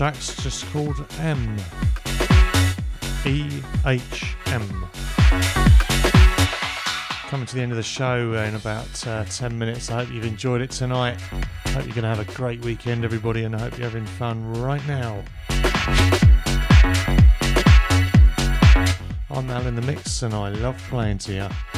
Track's 0.00 0.34
just 0.42 0.64
called 0.72 0.96
M. 1.18 1.58
E 3.26 3.60
H 3.84 4.34
M. 4.46 4.66
Coming 7.28 7.44
to 7.44 7.54
the 7.54 7.60
end 7.60 7.70
of 7.70 7.76
the 7.76 7.82
show 7.82 8.32
in 8.32 8.54
about 8.54 9.06
uh, 9.06 9.26
10 9.26 9.58
minutes. 9.58 9.90
I 9.90 10.02
hope 10.02 10.10
you've 10.10 10.24
enjoyed 10.24 10.62
it 10.62 10.70
tonight. 10.70 11.18
I 11.30 11.68
Hope 11.68 11.84
you're 11.84 11.94
going 11.94 12.04
to 12.04 12.08
have 12.08 12.18
a 12.18 12.32
great 12.32 12.64
weekend, 12.64 13.04
everybody, 13.04 13.44
and 13.44 13.54
I 13.54 13.58
hope 13.58 13.76
you're 13.76 13.90
having 13.90 14.06
fun 14.06 14.50
right 14.54 14.80
now. 14.88 15.22
I'm 19.30 19.50
Al 19.50 19.66
in 19.66 19.76
the 19.76 19.82
Mix, 19.82 20.22
and 20.22 20.32
I 20.32 20.48
love 20.48 20.82
playing 20.88 21.18
to 21.18 21.34
you. 21.34 21.69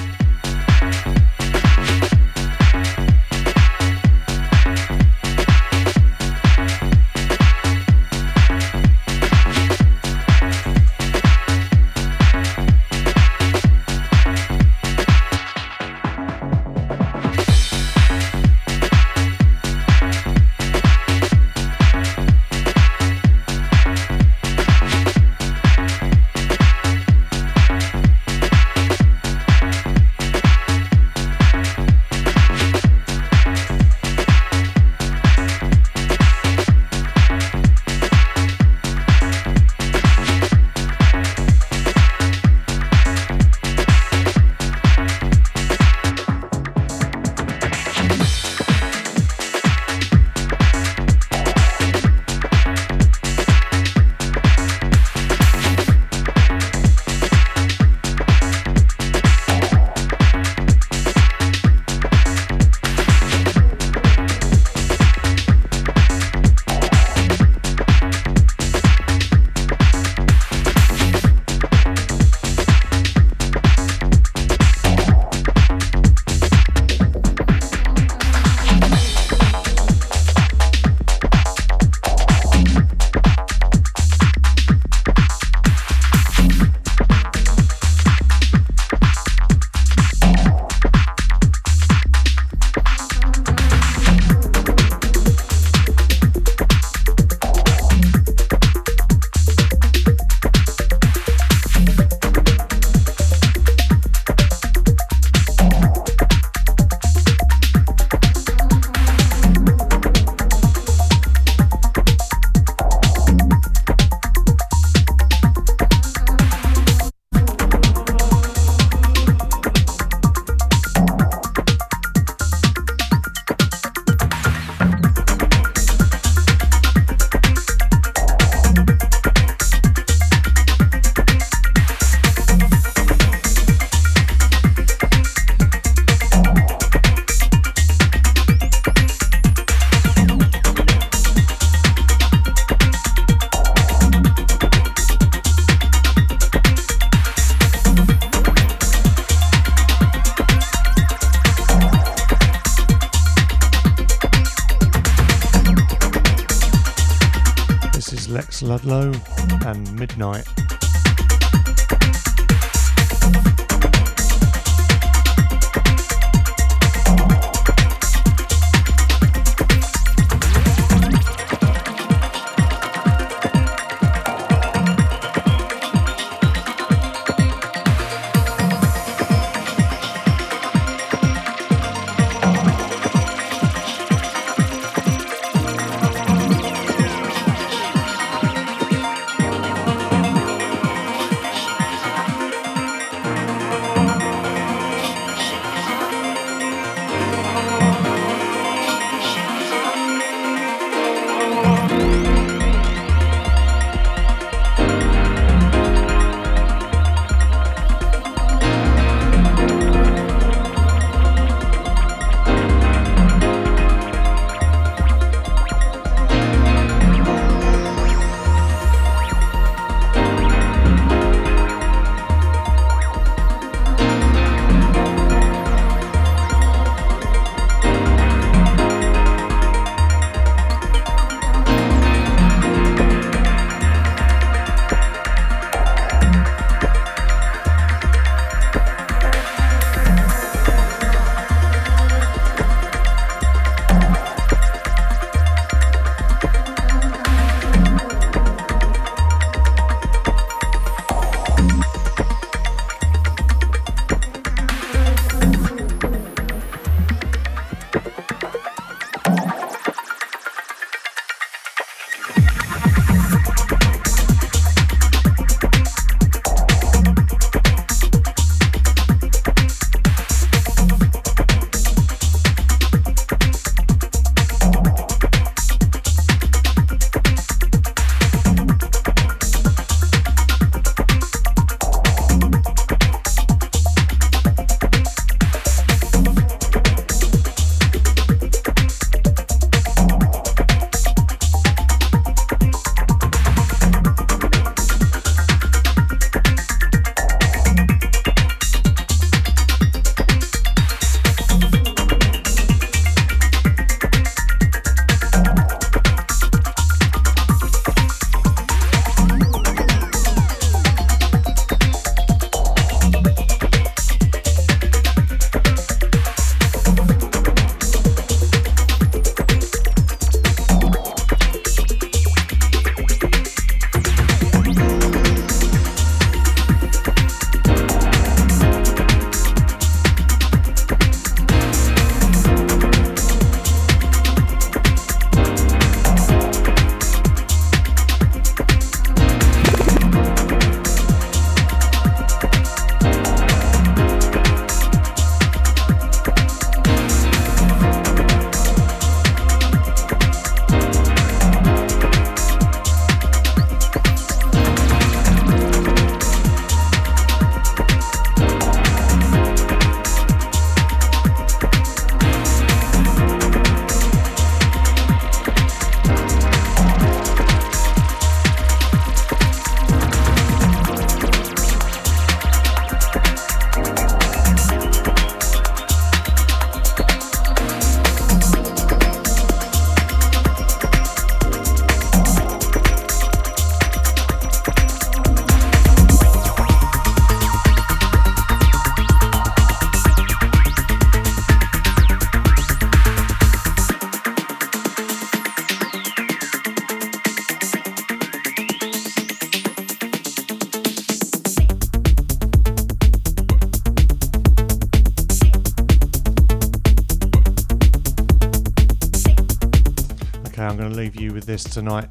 This 411.52 411.64
tonight. 411.64 412.08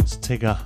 It's 0.00 0.16
Tigger. 0.16 0.65